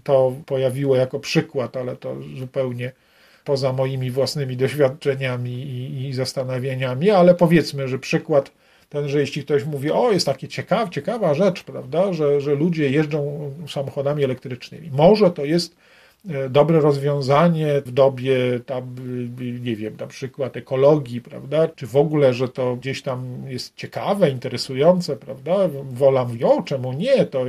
to 0.04 0.34
pojawiło 0.46 0.96
jako 0.96 1.20
przykład, 1.20 1.78
ale 1.78 1.96
to 1.96 2.16
zupełnie 2.40 2.92
poza 3.44 3.74
moimi 3.74 4.12
własnymi 4.12 4.58
doświadczeniami 4.58 5.52
i, 5.52 6.08
i 6.08 6.14
zastanowieniami, 6.14 7.10
ale 7.10 7.36
powiedzmy, 7.36 7.88
że 7.88 8.00
przykład 8.00 8.52
ten, 8.90 9.10
że 9.10 9.20
jeśli 9.20 9.44
ktoś 9.44 9.66
mówi, 9.66 9.92
o 9.92 10.12
jest 10.12 10.26
takie 10.26 10.48
ciekawa, 10.48 10.90
ciekawa 10.90 11.34
rzecz, 11.34 11.64
prawda, 11.64 12.14
że, 12.14 12.42
że 12.42 12.56
ludzie 12.56 12.90
jeżdżą 12.90 13.52
samochodami 13.68 14.24
elektrycznymi. 14.24 14.90
Może 14.92 15.32
to 15.32 15.46
jest 15.46 15.76
dobre 16.50 16.80
rozwiązanie 16.80 17.82
w 17.86 17.92
dobie 17.92 18.36
tam, 18.66 18.96
nie 19.62 19.76
wiem, 19.76 19.96
na 20.00 20.08
przykład 20.08 20.58
ekologii, 20.58 21.22
prawda, 21.22 21.68
czy 21.68 21.88
w 21.88 21.96
ogóle, 21.96 22.34
że 22.34 22.50
to 22.50 22.76
gdzieś 22.76 23.02
tam 23.02 23.44
jest 23.48 23.76
ciekawe, 23.76 24.30
interesujące, 24.30 25.16
prawda, 25.16 25.54
wola 25.92 26.26
mówi, 26.26 26.44
o, 26.44 26.62
czemu 26.62 26.94
nie, 26.94 27.26
to, 27.26 27.46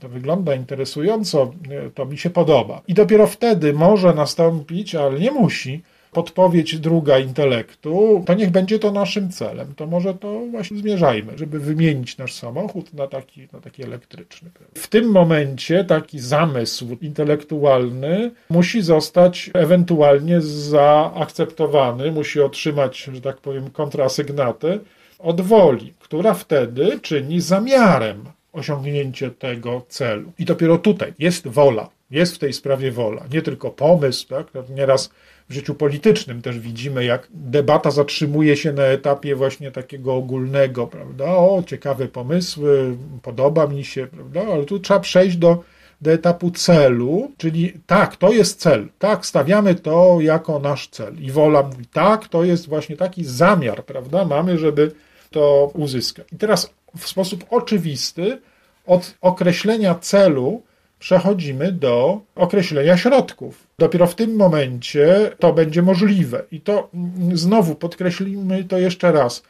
to 0.00 0.08
wygląda 0.08 0.54
interesująco, 0.54 1.52
e, 1.70 1.90
to 1.90 2.06
mi 2.06 2.18
się 2.18 2.30
podoba. 2.30 2.82
I 2.88 2.94
dopiero 2.94 3.26
wtedy 3.26 3.72
może 3.72 4.14
nastąpić, 4.14 4.94
ale 4.94 5.20
nie 5.20 5.30
musi, 5.30 5.82
podpowiedź 6.16 6.78
druga 6.78 7.18
intelektu, 7.18 8.22
to 8.26 8.34
niech 8.34 8.50
będzie 8.50 8.78
to 8.78 8.92
naszym 8.92 9.30
celem. 9.30 9.74
To 9.74 9.86
może 9.86 10.14
to 10.14 10.40
właśnie 10.50 10.78
zmierzajmy, 10.78 11.38
żeby 11.38 11.58
wymienić 11.60 12.18
nasz 12.18 12.32
samochód 12.32 12.94
na 12.94 13.06
taki, 13.06 13.48
na 13.52 13.60
taki 13.60 13.82
elektryczny. 13.82 14.50
W 14.74 14.86
tym 14.86 15.10
momencie 15.10 15.84
taki 15.84 16.18
zamysł 16.18 16.96
intelektualny 17.00 18.30
musi 18.50 18.82
zostać 18.82 19.50
ewentualnie 19.54 20.40
zaakceptowany, 20.40 22.12
musi 22.12 22.40
otrzymać, 22.40 23.10
że 23.14 23.20
tak 23.20 23.36
powiem, 23.36 23.70
kontrasygnatę 23.70 24.78
od 25.18 25.40
woli, 25.40 25.94
która 25.98 26.34
wtedy 26.34 27.00
czyni 27.02 27.40
zamiarem 27.40 28.24
osiągnięcie 28.52 29.30
tego 29.30 29.82
celu. 29.88 30.32
I 30.38 30.44
dopiero 30.44 30.78
tutaj 30.78 31.12
jest 31.18 31.48
wola, 31.48 31.88
jest 32.10 32.34
w 32.34 32.38
tej 32.38 32.52
sprawie 32.52 32.92
wola, 32.92 33.22
nie 33.32 33.42
tylko 33.42 33.70
pomysł, 33.70 34.28
tak? 34.28 34.46
Nieraz 34.76 35.10
w 35.48 35.54
życiu 35.54 35.74
politycznym 35.74 36.42
też 36.42 36.58
widzimy, 36.58 37.04
jak 37.04 37.28
debata 37.30 37.90
zatrzymuje 37.90 38.56
się 38.56 38.72
na 38.72 38.82
etapie 38.82 39.36
właśnie 39.36 39.70
takiego 39.70 40.14
ogólnego, 40.14 40.86
prawda? 40.86 41.24
O, 41.24 41.62
ciekawe 41.66 42.08
pomysły, 42.08 42.96
podoba 43.22 43.66
mi 43.66 43.84
się, 43.84 44.06
prawda? 44.06 44.52
Ale 44.52 44.64
tu 44.64 44.80
trzeba 44.80 45.00
przejść 45.00 45.36
do, 45.36 45.62
do 46.00 46.12
etapu 46.12 46.50
celu, 46.50 47.32
czyli 47.36 47.72
tak, 47.86 48.16
to 48.16 48.32
jest 48.32 48.60
cel, 48.60 48.88
tak, 48.98 49.26
stawiamy 49.26 49.74
to 49.74 50.18
jako 50.20 50.58
nasz 50.58 50.88
cel. 50.88 51.22
I 51.22 51.30
wola 51.30 51.62
mówi, 51.62 51.86
tak, 51.92 52.28
to 52.28 52.44
jest 52.44 52.68
właśnie 52.68 52.96
taki 52.96 53.24
zamiar, 53.24 53.84
prawda? 53.84 54.24
Mamy, 54.24 54.58
żeby 54.58 54.92
to 55.30 55.70
uzyskać. 55.74 56.26
I 56.32 56.36
teraz 56.36 56.70
w 56.96 57.08
sposób 57.08 57.44
oczywisty 57.50 58.38
od 58.86 59.14
określenia 59.20 59.94
celu 59.94 60.62
przechodzimy 60.98 61.72
do 61.72 62.20
określenia 62.34 62.96
środków. 62.96 63.66
Dopiero 63.78 64.06
w 64.06 64.14
tym 64.14 64.36
momencie 64.36 65.30
to 65.38 65.52
będzie 65.52 65.82
możliwe. 65.82 66.42
I 66.50 66.60
to 66.60 66.90
mm, 66.94 67.36
znowu 67.36 67.74
podkreślimy 67.74 68.64
to 68.64 68.78
jeszcze 68.78 69.12
raz. 69.12 69.42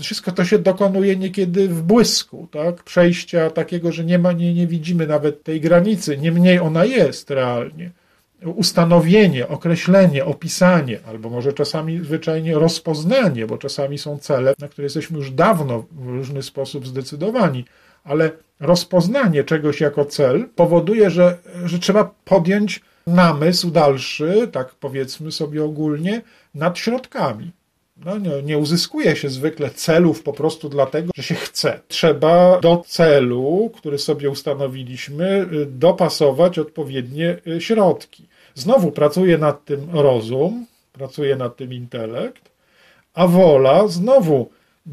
Wszystko 0.00 0.32
to 0.32 0.44
się 0.44 0.58
dokonuje 0.58 1.16
niekiedy 1.16 1.68
w 1.68 1.82
błysku, 1.82 2.48
tak? 2.50 2.82
Przejścia 2.82 3.50
takiego, 3.50 3.92
że 3.92 4.04
nie 4.04 4.18
ma, 4.18 4.32
nie, 4.32 4.54
nie 4.54 4.66
widzimy 4.66 5.06
nawet 5.06 5.42
tej 5.42 5.60
granicy, 5.60 6.18
niemniej 6.18 6.58
ona 6.58 6.84
jest 6.84 7.30
realnie. 7.30 7.90
Ustanowienie, 8.44 9.48
określenie, 9.48 10.24
opisanie, 10.24 10.98
albo 11.06 11.30
może 11.30 11.52
czasami 11.52 11.98
zwyczajnie 11.98 12.54
rozpoznanie, 12.54 13.46
bo 13.46 13.58
czasami 13.58 13.98
są 13.98 14.18
cele, 14.18 14.54
na 14.58 14.68
które 14.68 14.84
jesteśmy 14.84 15.18
już 15.18 15.30
dawno 15.30 15.84
w 15.92 16.06
różny 16.06 16.42
sposób 16.42 16.86
zdecydowani 16.86 17.64
ale 18.08 18.30
rozpoznanie 18.60 19.44
czegoś 19.44 19.80
jako 19.80 20.04
cel 20.04 20.48
powoduje, 20.56 21.10
że, 21.10 21.38
że 21.64 21.78
trzeba 21.78 22.14
podjąć 22.24 22.80
namysł 23.06 23.70
dalszy, 23.70 24.48
tak 24.52 24.74
powiedzmy 24.74 25.32
sobie 25.32 25.64
ogólnie, 25.64 26.22
nad 26.54 26.78
środkami. 26.78 27.50
No, 28.04 28.18
nie, 28.18 28.42
nie 28.42 28.58
uzyskuje 28.58 29.16
się 29.16 29.28
zwykle 29.28 29.70
celów 29.70 30.22
po 30.22 30.32
prostu 30.32 30.68
dlatego, 30.68 31.10
że 31.16 31.22
się 31.22 31.34
chce. 31.34 31.80
Trzeba 31.88 32.60
do 32.60 32.82
celu, 32.86 33.70
który 33.76 33.98
sobie 33.98 34.30
ustanowiliśmy, 34.30 35.46
y, 35.52 35.66
dopasować 35.66 36.58
odpowiednie 36.58 37.36
y, 37.46 37.60
środki. 37.60 38.28
Znowu 38.54 38.92
pracuje 38.92 39.38
nad 39.38 39.64
tym 39.64 39.90
rozum, 39.92 40.66
pracuje 40.92 41.36
nad 41.36 41.56
tym 41.56 41.72
intelekt, 41.72 42.50
a 43.14 43.26
wola 43.26 43.88
znowu 43.88 44.50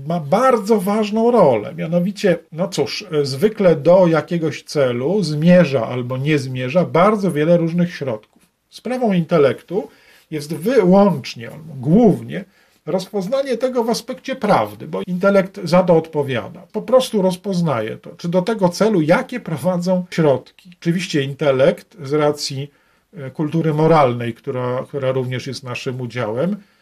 ma 0.07 0.19
bardzo 0.19 0.79
ważną 0.79 1.31
rolę. 1.31 1.75
Mianowicie, 1.75 2.37
no 2.51 2.67
cóż, 2.67 3.05
zwykle 3.23 3.75
do 3.75 4.07
jakiegoś 4.07 4.63
celu 4.63 5.23
zmierza 5.23 5.87
albo 5.87 6.17
nie 6.17 6.39
zmierza 6.39 6.85
bardzo 6.85 7.31
wiele 7.31 7.57
różnych 7.57 7.95
środków. 7.95 8.41
Sprawą 8.69 9.13
intelektu 9.13 9.87
jest 10.31 10.53
wyłącznie 10.53 11.51
albo 11.51 11.73
głównie 11.73 12.45
rozpoznanie 12.85 13.57
tego 13.57 13.83
w 13.83 13.89
aspekcie 13.89 14.35
prawdy, 14.35 14.87
bo 14.87 15.01
intelekt 15.07 15.59
za 15.63 15.83
to 15.83 15.97
odpowiada. 15.97 16.67
Po 16.71 16.81
prostu 16.81 17.21
rozpoznaje 17.21 17.97
to, 17.97 18.09
czy 18.17 18.29
do 18.29 18.41
tego 18.41 18.69
celu, 18.69 19.01
jakie 19.01 19.39
prowadzą 19.39 20.05
środki. 20.11 20.69
Oczywiście 20.79 21.23
intelekt 21.23 21.97
z 22.03 22.13
racji 22.13 22.71
e, 23.17 23.31
kultury 23.31 23.73
moralnej, 23.73 24.33
która, 24.33 24.83
która 24.87 25.11
również 25.11 25.47
jest 25.47 25.63
naszym 25.63 26.01
udziałem, 26.01 26.51
e, 26.53 26.74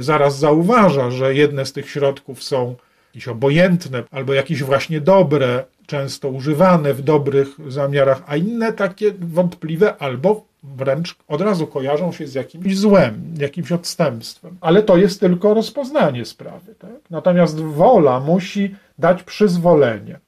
zaraz 0.00 0.38
zauważa, 0.38 1.10
że 1.10 1.34
jedne 1.34 1.66
z 1.66 1.72
tych 1.72 1.90
środków 1.90 2.42
są 2.42 2.74
jakieś 3.08 3.28
obojętne 3.28 4.02
albo 4.10 4.34
jakieś 4.34 4.62
właśnie 4.62 5.00
dobre, 5.00 5.64
często 5.86 6.28
używane 6.28 6.94
w 6.94 7.02
dobrych 7.02 7.48
zamiarach, 7.68 8.22
a 8.26 8.36
inne 8.36 8.72
takie 8.72 9.12
wątpliwe 9.20 9.96
albo 9.96 10.44
wręcz 10.62 11.16
od 11.28 11.40
razu 11.40 11.66
kojarzą 11.66 12.12
się 12.12 12.26
z 12.26 12.34
jakimś 12.34 12.78
złem, 12.78 13.34
jakimś 13.38 13.72
odstępstwem. 13.72 14.56
Ale 14.60 14.82
to 14.82 14.96
jest 14.96 15.20
tylko 15.20 15.54
rozpoznanie 15.54 16.24
sprawy. 16.24 16.74
Tak? 16.74 16.90
Natomiast 17.10 17.60
wola 17.60 18.20
musi 18.20 18.74
dać 18.98 19.22
przyzwolenie. 19.22 20.18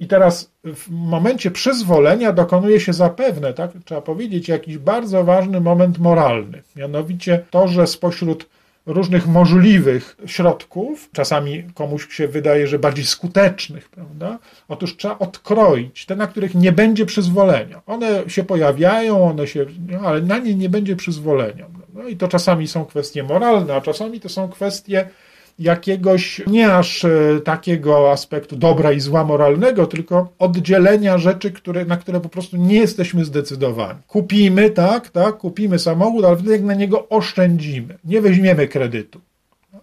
I 0.00 0.06
teraz 0.06 0.50
w 0.64 0.90
momencie 0.90 1.50
przyzwolenia 1.50 2.32
dokonuje 2.32 2.80
się 2.80 2.92
zapewne, 2.92 3.54
tak, 3.54 3.70
trzeba 3.84 4.00
powiedzieć, 4.00 4.48
jakiś 4.48 4.78
bardzo 4.78 5.24
ważny 5.24 5.60
moment 5.60 5.98
moralny. 5.98 6.62
Mianowicie 6.76 7.44
to, 7.50 7.68
że 7.68 7.86
spośród 7.86 8.46
różnych 8.86 9.26
możliwych 9.26 10.16
środków, 10.26 11.08
czasami 11.12 11.64
komuś 11.74 12.14
się 12.14 12.28
wydaje, 12.28 12.66
że 12.66 12.78
bardziej 12.78 13.04
skutecznych, 13.04 13.88
prawda? 13.88 14.38
Otóż 14.68 14.96
trzeba 14.96 15.18
odkroić 15.18 16.06
te, 16.06 16.16
na 16.16 16.26
których 16.26 16.54
nie 16.54 16.72
będzie 16.72 17.06
przyzwolenia. 17.06 17.82
One 17.86 18.22
się 18.26 18.44
pojawiają, 18.44 19.30
one 19.30 19.46
się, 19.46 19.66
no, 19.88 20.00
ale 20.00 20.20
na 20.20 20.38
nie 20.38 20.54
nie 20.54 20.68
będzie 20.68 20.96
przyzwolenia. 20.96 21.66
No 21.94 22.08
i 22.08 22.16
to 22.16 22.28
czasami 22.28 22.68
są 22.68 22.84
kwestie 22.84 23.22
moralne, 23.22 23.74
a 23.74 23.80
czasami 23.80 24.20
to 24.20 24.28
są 24.28 24.48
kwestie 24.48 25.08
jakiegoś 25.58 26.42
nie 26.46 26.74
aż 26.74 27.04
e, 27.04 27.40
takiego 27.44 28.12
aspektu 28.12 28.56
dobra 28.56 28.92
i 28.92 29.00
zła 29.00 29.24
moralnego, 29.24 29.86
tylko 29.86 30.32
oddzielenia 30.38 31.18
rzeczy, 31.18 31.50
które, 31.50 31.84
na 31.84 31.96
które 31.96 32.20
po 32.20 32.28
prostu 32.28 32.56
nie 32.56 32.76
jesteśmy 32.76 33.24
zdecydowani. 33.24 33.98
Kupimy, 34.06 34.70
tak, 34.70 35.10
tak, 35.10 35.36
kupimy 35.36 35.78
samochód, 35.78 36.24
ale 36.24 36.36
wtedy 36.36 36.52
jak 36.52 36.62
na 36.62 36.74
niego 36.74 37.08
oszczędzimy, 37.08 37.98
nie 38.04 38.20
weźmiemy 38.20 38.68
kredytu 38.68 39.20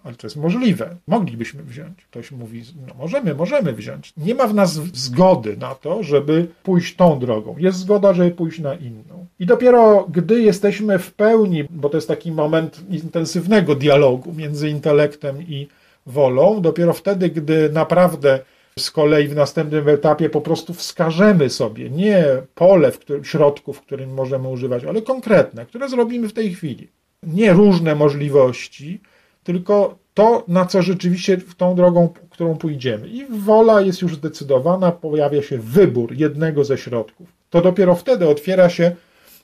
ale 0.04 0.14
to 0.14 0.26
jest 0.26 0.36
możliwe. 0.36 0.96
Moglibyśmy 1.06 1.62
wziąć. 1.62 2.04
Ktoś 2.10 2.32
mówi, 2.32 2.62
no 2.86 2.94
możemy, 2.94 3.34
możemy 3.34 3.72
wziąć. 3.72 4.12
Nie 4.16 4.34
ma 4.34 4.46
w 4.46 4.54
nas 4.54 4.72
zgody 4.74 5.56
na 5.56 5.74
to, 5.74 6.02
żeby 6.02 6.48
pójść 6.62 6.96
tą 6.96 7.18
drogą. 7.18 7.54
Jest 7.58 7.78
zgoda, 7.78 8.14
żeby 8.14 8.30
pójść 8.30 8.58
na 8.58 8.74
inną. 8.74 9.26
I 9.40 9.46
dopiero 9.46 10.06
gdy 10.08 10.42
jesteśmy 10.42 10.98
w 10.98 11.14
pełni, 11.14 11.64
bo 11.70 11.88
to 11.88 11.96
jest 11.96 12.08
taki 12.08 12.32
moment 12.32 12.80
intensywnego 12.90 13.74
dialogu 13.74 14.32
między 14.32 14.68
intelektem 14.68 15.42
i 15.42 15.68
wolą, 16.06 16.60
dopiero 16.60 16.92
wtedy, 16.92 17.28
gdy 17.28 17.70
naprawdę 17.72 18.40
z 18.78 18.90
kolei 18.90 19.28
w 19.28 19.36
następnym 19.36 19.88
etapie 19.88 20.30
po 20.30 20.40
prostu 20.40 20.74
wskażemy 20.74 21.50
sobie 21.50 21.90
nie 21.90 22.24
pole 22.54 22.92
w 22.92 22.98
którym, 22.98 23.24
środków, 23.24 23.78
w 23.78 23.80
którym 23.80 24.14
możemy 24.14 24.48
używać, 24.48 24.84
ale 24.84 25.02
konkretne, 25.02 25.66
które 25.66 25.88
zrobimy 25.88 26.28
w 26.28 26.32
tej 26.32 26.54
chwili. 26.54 26.88
Nie 27.22 27.52
różne 27.52 27.94
możliwości, 27.94 29.00
tylko 29.44 29.98
to, 30.14 30.44
na 30.48 30.66
co 30.66 30.82
rzeczywiście 30.82 31.36
w 31.36 31.54
tą 31.54 31.74
drogą, 31.74 32.08
którą 32.30 32.56
pójdziemy. 32.56 33.08
I 33.08 33.26
wola 33.30 33.80
jest 33.80 34.02
już 34.02 34.16
zdecydowana, 34.16 34.92
pojawia 34.92 35.42
się 35.42 35.58
wybór 35.58 36.12
jednego 36.12 36.64
ze 36.64 36.78
środków. 36.78 37.32
To 37.50 37.60
dopiero 37.60 37.94
wtedy 37.94 38.28
otwiera 38.28 38.68
się 38.68 38.96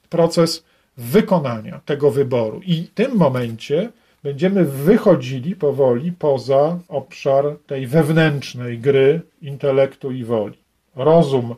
proces 0.08 0.64
wykonania 0.96 1.80
tego 1.84 2.10
wyboru. 2.10 2.60
I 2.66 2.82
w 2.82 2.94
tym 2.94 3.16
momencie 3.16 3.90
będziemy 4.22 4.64
wychodzili 4.64 5.56
powoli 5.56 6.12
poza 6.12 6.78
obszar 6.88 7.56
tej 7.66 7.86
wewnętrznej 7.86 8.78
gry 8.78 9.20
intelektu 9.42 10.12
i 10.12 10.24
woli. 10.24 10.58
Rozum 10.96 11.54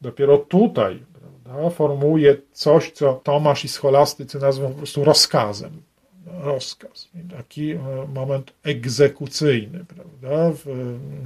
dopiero 0.00 0.38
tutaj 0.38 1.02
prawda, 1.44 1.70
formułuje 1.70 2.36
coś, 2.52 2.90
co 2.90 3.20
Tomasz 3.24 3.64
i 3.64 3.68
scholastycy 3.68 4.38
nazwą 4.38 4.68
po 4.68 4.74
prostu 4.74 5.04
rozkazem 5.04 5.82
rozkaz. 6.26 7.08
Taki 7.36 7.70
e, 7.70 7.78
moment 8.14 8.52
egzekucyjny, 8.62 9.84
prawda? 9.84 10.58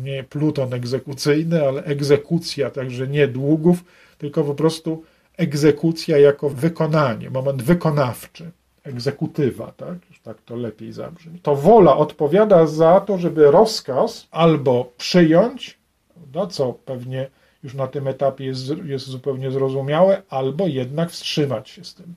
Nie 0.03 0.24
pluton 0.24 0.74
egzekucyjny, 0.74 1.68
ale 1.68 1.84
egzekucja, 1.84 2.70
także 2.70 3.09
nie 3.09 3.28
długów, 3.28 3.84
tylko 4.18 4.44
po 4.44 4.55
prostu 4.55 5.05
egzekucja 5.36 6.18
jako 6.18 6.51
wykonanie, 6.51 7.30
moment 7.30 7.62
wykonawczy, 7.62 8.51
egzekutywa, 8.84 9.72
tak? 9.76 9.99
Tak 10.22 10.42
to 10.42 10.57
lepiej 10.57 10.92
zabrzmi. 10.92 11.40
To 11.40 11.57
wola 11.57 11.97
odpowiada 11.97 12.66
za 12.66 13.01
to, 13.01 13.18
żeby 13.18 13.51
rozkaz 13.51 14.28
albo 14.30 14.92
przyjąć, 14.97 15.78
prawda, 16.14 16.47
co 16.47 16.72
pewnie 16.72 17.30
już 17.62 17.74
na 17.74 17.86
tym 17.86 18.09
etapie 18.09 18.44
jest, 18.44 18.62
jest 18.84 19.07
zupełnie 19.07 19.51
zrozumiałe, 19.51 20.22
albo 20.28 20.66
jednak 20.66 21.11
wstrzymać 21.11 21.70
się 21.70 21.84
z 21.84 21.94
tym. 21.94 22.14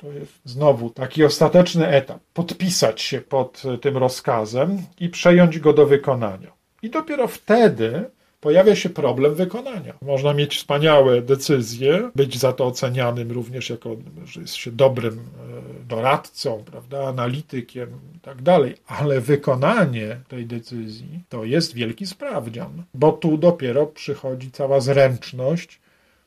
To 0.00 0.12
jest 0.12 0.32
znowu 0.44 0.90
taki 0.90 1.24
ostateczny 1.24 1.88
etap. 1.88 2.20
Podpisać 2.34 3.00
się 3.00 3.20
pod 3.20 3.62
tym 3.80 3.96
rozkazem 3.96 4.82
i 5.00 5.08
przejąć 5.08 5.58
go 5.58 5.72
do 5.72 5.86
wykonania. 5.86 6.52
I 6.82 6.90
dopiero 6.90 7.28
wtedy 7.28 8.04
pojawia 8.40 8.76
się 8.76 8.90
problem 8.90 9.34
wykonania. 9.34 9.94
Można 10.02 10.34
mieć 10.34 10.56
wspaniałe 10.56 11.22
decyzje, 11.22 12.10
być 12.16 12.38
za 12.38 12.52
to 12.52 12.66
ocenianym 12.66 13.32
również 13.32 13.70
jako, 13.70 13.96
że 14.24 14.40
jest 14.40 14.54
się 14.54 14.72
dobrym 14.72 15.14
e, 15.14 15.84
doradcą, 15.88 16.64
prawda, 16.66 17.08
analitykiem 17.08 17.88
i 18.16 18.20
tak 18.20 18.42
dalej, 18.42 18.74
ale 18.86 19.20
wykonanie 19.20 20.20
tej 20.28 20.46
decyzji 20.46 21.20
to 21.28 21.44
jest 21.44 21.74
wielki 21.74 22.06
sprawdzian, 22.06 22.82
bo 22.94 23.12
tu 23.12 23.38
dopiero 23.38 23.86
przychodzi 23.86 24.50
cała 24.50 24.80
zręczność 24.80 25.80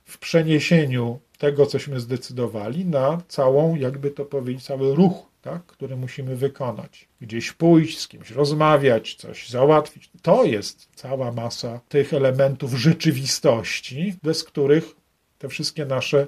w 0.06 0.18
przeniesieniu 0.18 1.20
tego, 1.44 1.66
cośmy 1.66 2.00
zdecydowali, 2.00 2.86
na 2.86 3.22
całą, 3.28 3.76
jakby 3.76 4.12
to 4.12 4.26
powiedzieć, 4.26 4.66
cały 4.66 4.96
ruch, 4.96 5.14
tak, 5.42 5.66
który 5.66 5.96
musimy 5.96 6.36
wykonać. 6.36 7.08
Gdzieś 7.22 7.52
pójść, 7.52 8.00
z 8.00 8.08
kimś 8.08 8.32
rozmawiać, 8.32 9.16
coś 9.16 9.50
załatwić. 9.50 10.10
To 10.22 10.44
jest 10.44 10.88
cała 10.96 11.32
masa 11.32 11.80
tych 11.90 12.14
elementów 12.14 12.74
rzeczywistości, 12.74 14.16
bez 14.24 14.44
których 14.44 14.96
te 15.40 15.50
wszystkie 15.50 15.86
nasze 15.86 16.28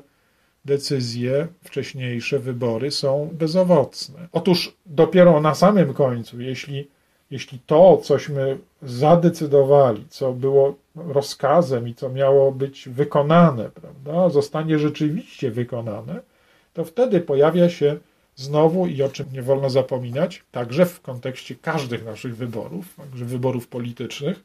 decyzje, 0.66 1.48
wcześniejsze 1.64 2.40
wybory 2.40 2.92
są 2.92 3.30
bezowocne. 3.34 4.28
Otóż 4.32 4.76
dopiero 4.86 5.42
na 5.42 5.56
samym 5.56 5.94
końcu, 5.94 6.42
jeśli 6.42 6.88
jeśli 7.32 7.60
to, 7.66 7.98
cośmy 7.98 8.58
zadecydowali, 8.82 10.06
co 10.10 10.34
było 10.34 10.76
rozkazem 10.96 11.88
i 11.88 11.96
co 11.96 12.10
miało 12.10 12.52
być 12.52 12.90
wykonane, 12.90 13.70
prawda, 13.70 14.30
zostanie 14.30 14.80
rzeczywiście 14.80 15.52
wykonane, 15.52 16.20
to 16.74 16.86
wtedy 16.86 17.22
pojawia 17.22 17.70
się 17.70 17.98
znowu 18.36 18.88
i 18.88 19.04
o 19.04 19.10
czym 19.10 19.26
nie 19.34 19.42
wolno 19.42 19.70
zapominać, 19.70 20.44
także 20.52 20.86
w 20.86 21.02
kontekście 21.02 21.56
każdych 21.56 22.06
naszych 22.06 22.36
wyborów, 22.36 22.96
także 22.96 23.26
wyborów 23.26 23.68
politycznych, 23.68 24.44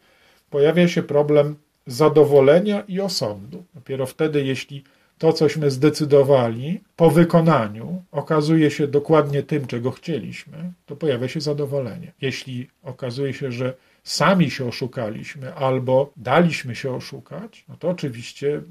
pojawia 0.50 0.88
się 0.88 1.02
problem 1.02 1.56
zadowolenia 1.86 2.82
i 2.88 3.00
osądu. 3.00 3.64
Dopiero 3.74 4.06
wtedy, 4.06 4.44
jeśli 4.44 4.84
to, 5.20 5.32
cośmy 5.32 5.70
zdecydowali, 5.70 6.80
po 6.96 7.10
wykonaniu 7.10 8.02
okazuje 8.12 8.70
się 8.70 8.86
dokładnie 8.88 9.42
tym, 9.42 9.66
czego 9.66 9.90
chcieliśmy, 9.90 10.72
to 10.86 10.96
pojawia 10.96 11.28
się 11.28 11.40
zadowolenie. 11.40 12.12
Jeśli 12.20 12.68
okazuje 12.82 13.32
się, 13.34 13.52
że 13.52 13.74
sami 14.04 14.50
się 14.50 14.68
oszukaliśmy 14.68 15.54
albo 15.54 16.12
daliśmy 16.16 16.74
się 16.74 16.94
oszukać, 16.94 17.64
no 17.68 17.76
to 17.76 17.88
oczywiście 17.88 18.62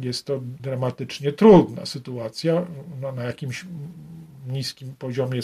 jest 0.00 0.26
to 0.26 0.40
dramatycznie 0.60 1.32
trudna 1.32 1.86
sytuacja 1.86 2.66
no, 3.00 3.12
na 3.12 3.24
jakimś 3.24 3.64
niskim 4.46 4.94
poziomie 4.98 5.40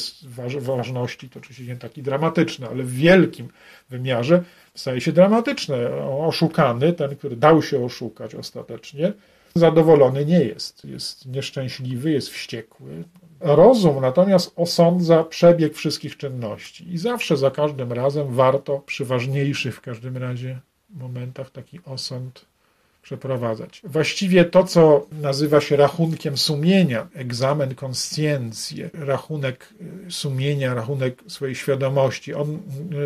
ważności, 0.59 1.29
to 1.29 1.39
oczywiście 1.39 1.73
nie 1.73 1.79
taki 1.79 2.03
dramatyczny, 2.03 2.69
ale 2.69 2.83
w 2.83 2.93
wielkim 2.93 3.49
wymiarze 3.91 4.45
staje 4.75 5.01
się 5.01 5.13
dramatyczne. 5.13 5.77
Oszukany, 6.07 6.93
ten, 6.93 7.17
który 7.17 7.37
dał 7.37 7.63
się 7.63 7.85
oszukać 7.85 8.35
ostatecznie, 8.35 9.13
zadowolony 9.59 10.25
nie 10.25 10.45
jest. 10.45 10.85
Jest 10.85 11.27
nieszczęśliwy, 11.27 12.11
jest 12.11 12.29
wściekły. 12.29 13.05
Rozum 13.41 14.01
natomiast 14.01 14.53
osądza 14.57 15.25
przebieg 15.25 15.75
wszystkich 15.75 16.17
czynności 16.17 16.93
i 16.93 16.99
zawsze 16.99 17.37
za 17.37 17.51
każdym 17.51 17.93
razem 17.93 18.35
warto 18.35 18.79
przy 18.87 19.05
ważniejszych 19.05 19.77
w 19.77 19.81
każdym 19.81 20.17
razie 20.17 20.61
momentach 20.91 21.51
taki 21.51 21.81
osąd 21.85 22.47
przeprowadzać. 23.03 23.83
Właściwie 23.85 24.45
to, 24.45 24.65
co 24.65 25.07
nazywa 25.13 25.61
się 25.61 25.77
rachunkiem 25.77 26.37
sumienia, 26.37 27.09
egzamen 27.15 27.75
konsciencje, 27.75 28.91
rachunek 28.95 29.75
y, 30.07 30.11
sumienia, 30.11 30.75
rachunek 30.75 31.23
swojej 31.27 31.55
świadomości, 31.55 32.35
on 32.35 32.59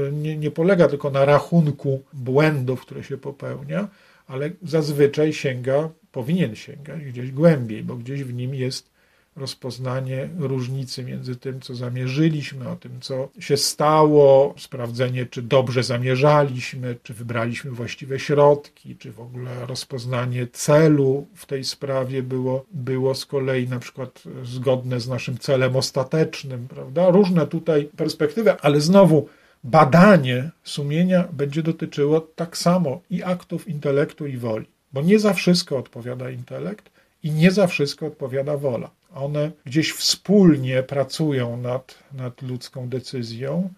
y, 0.09 0.13
nie, 0.13 0.37
nie 0.37 0.51
polega 0.51 0.89
tylko 0.89 1.11
na 1.11 1.25
rachunku 1.25 2.03
błędów, 2.13 2.81
które 2.81 3.05
się 3.05 3.19
popełnia, 3.19 3.89
ale 4.27 4.51
zazwyczaj 4.63 5.33
sięga, 5.33 5.89
powinien 6.19 6.57
sięgać 6.57 7.05
gdzieś 7.05 7.33
głębiej, 7.33 7.83
bo 7.83 7.97
gdzieś 7.97 8.25
w 8.25 8.35
nim 8.35 8.55
jest 8.55 8.91
rozpoznanie 9.37 10.29
różnicy 10.39 11.05
między 11.05 11.37
tym, 11.37 11.61
co 11.61 11.75
zamierzyliśmy, 11.75 12.69
o 12.69 12.77
tym, 12.77 13.01
co 13.01 13.29
się 13.39 13.57
stało, 13.57 14.55
sprawdzenie, 14.59 15.27
czy 15.27 15.43
dobrze 15.43 15.83
zamierzaliśmy, 15.83 16.97
czy 17.03 17.15
wybraliśmy 17.15 17.71
właściwe 17.71 18.19
środki, 18.19 18.97
czy 18.97 19.13
w 19.13 19.21
ogóle 19.21 19.67
rozpoznanie 19.67 20.47
celu 20.47 21.27
w 21.35 21.47
tej 21.47 21.65
sprawie 21.65 22.23
było, 22.23 22.65
było 22.71 23.15
z 23.15 23.27
kolei 23.27 23.69
na 23.69 23.79
przykład 23.79 24.23
zgodne 24.45 25.01
z 25.01 25.09
naszym 25.09 25.39
celem 25.39 25.77
ostatecznym, 25.77 26.69
prawda? 26.69 27.11
Różne 27.11 27.47
tutaj 27.47 27.85
perspektywy, 27.97 28.61
ale 28.61 28.81
znowu 28.81 29.29
badanie 29.65 30.51
sumienia 30.65 31.29
będzie 31.33 31.63
dotyczyło 31.63 32.21
tak 32.21 32.57
samo 32.57 33.01
i 33.11 33.23
aktów 33.23 33.69
intelektu 33.69 34.27
i 34.27 34.37
woli, 34.37 34.67
bo 34.93 35.03
nie 35.03 35.19
za 35.19 35.35
wszystko 35.35 35.79
odpowiada 35.79 36.31
intelekt 36.31 36.91
i 37.23 37.31
nie 37.31 37.51
za 37.51 37.67
wszystko 37.67 38.07
odpowiada 38.07 38.57
wola. 38.57 38.91
One 39.15 39.51
gdzieś 39.65 39.93
wspólnie 39.93 40.83
pracują 40.83 41.57
nad, 41.57 41.99
nad 42.13 42.43
ludzką 42.43 42.89
decyzją. 42.89 43.71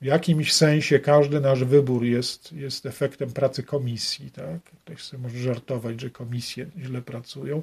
W 0.00 0.04
jakimś 0.04 0.52
sensie 0.52 0.98
każdy 0.98 1.40
nasz 1.40 1.64
wybór 1.64 2.04
jest, 2.04 2.52
jest 2.52 2.86
efektem 2.86 3.32
pracy 3.32 3.62
komisji. 3.62 4.30
Tak? 4.30 4.60
Ktoś 4.84 5.02
sobie 5.02 5.22
może 5.22 5.38
żartować, 5.38 6.00
że 6.00 6.10
komisje 6.10 6.66
źle 6.78 7.02
pracują. 7.02 7.62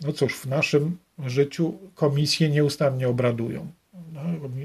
No 0.00 0.12
cóż, 0.12 0.34
w 0.34 0.46
naszym 0.46 0.96
życiu 1.26 1.78
komisje 1.94 2.50
nieustannie 2.50 3.08
obradują. 3.08 3.72
No, 4.12 4.20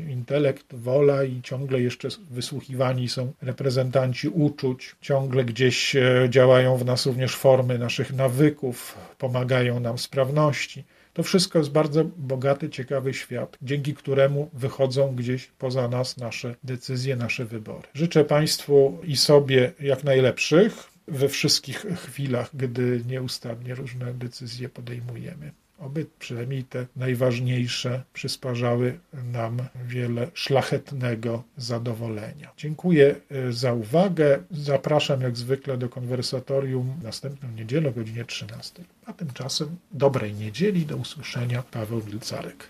intelekt, 0.10 0.76
wola 0.76 1.24
i 1.24 1.42
ciągle 1.42 1.82
jeszcze 1.82 2.08
wysłuchiwani 2.30 3.10
są 3.10 3.34
reprezentanci 3.42 4.28
uczuć, 4.28 4.96
ciągle 5.02 5.46
gdzieś 5.46 5.96
e, 5.96 6.28
działają 6.30 6.78
w 6.78 6.86
nas 6.86 7.06
również 7.06 7.36
formy 7.36 7.80
naszych 7.80 8.14
nawyków, 8.14 8.98
pomagają 9.18 9.80
nam 9.80 9.98
sprawności. 9.98 10.84
To 11.14 11.24
wszystko 11.24 11.60
jest 11.60 11.72
bardzo 11.72 12.06
bogaty, 12.06 12.70
ciekawy 12.70 13.14
świat, 13.14 13.58
dzięki 13.62 13.94
któremu 13.96 14.50
wychodzą 14.54 15.16
gdzieś 15.16 15.48
poza 15.58 15.88
nas 15.88 16.18
nasze 16.18 16.56
decyzje, 16.64 17.16
nasze 17.16 17.46
wybory. 17.46 17.88
Życzę 17.94 18.26
Państwu 18.26 18.98
i 19.04 19.18
sobie 19.18 19.72
jak 19.80 20.04
najlepszych 20.04 20.90
we 21.08 21.30
wszystkich 21.30 21.78
chwilach, 21.78 22.50
gdy 22.54 23.02
nieustannie 23.08 23.76
różne 23.76 24.14
decyzje 24.14 24.70
podejmujemy. 24.70 25.52
Oby 25.80 26.06
przynajmniej 26.20 26.64
te 26.64 26.86
najważniejsze 26.96 28.04
przysparzały 28.14 29.00
nam 29.14 29.58
wiele 29.86 30.28
szlachetnego 30.34 31.44
zadowolenia. 31.58 32.52
Dziękuję 32.58 33.16
e, 33.32 33.52
za 33.52 33.74
uwagę. 33.74 34.44
Zapraszam 34.52 35.22
jak 35.22 35.38
zwykle 35.38 35.78
do 35.78 35.90
konwersatorium 35.90 36.94
następną 37.04 37.52
niedzielę 37.52 37.90
o 37.90 37.92
godzinie 37.92 38.26
13. 38.26 38.84
A 39.06 39.14
tymczasem 39.14 39.76
dobrej 39.92 40.34
niedzieli, 40.34 40.86
do 40.86 40.98
usłyszenia. 40.98 41.64
Paweł 41.64 42.02
Wilcarek. 42.02 42.70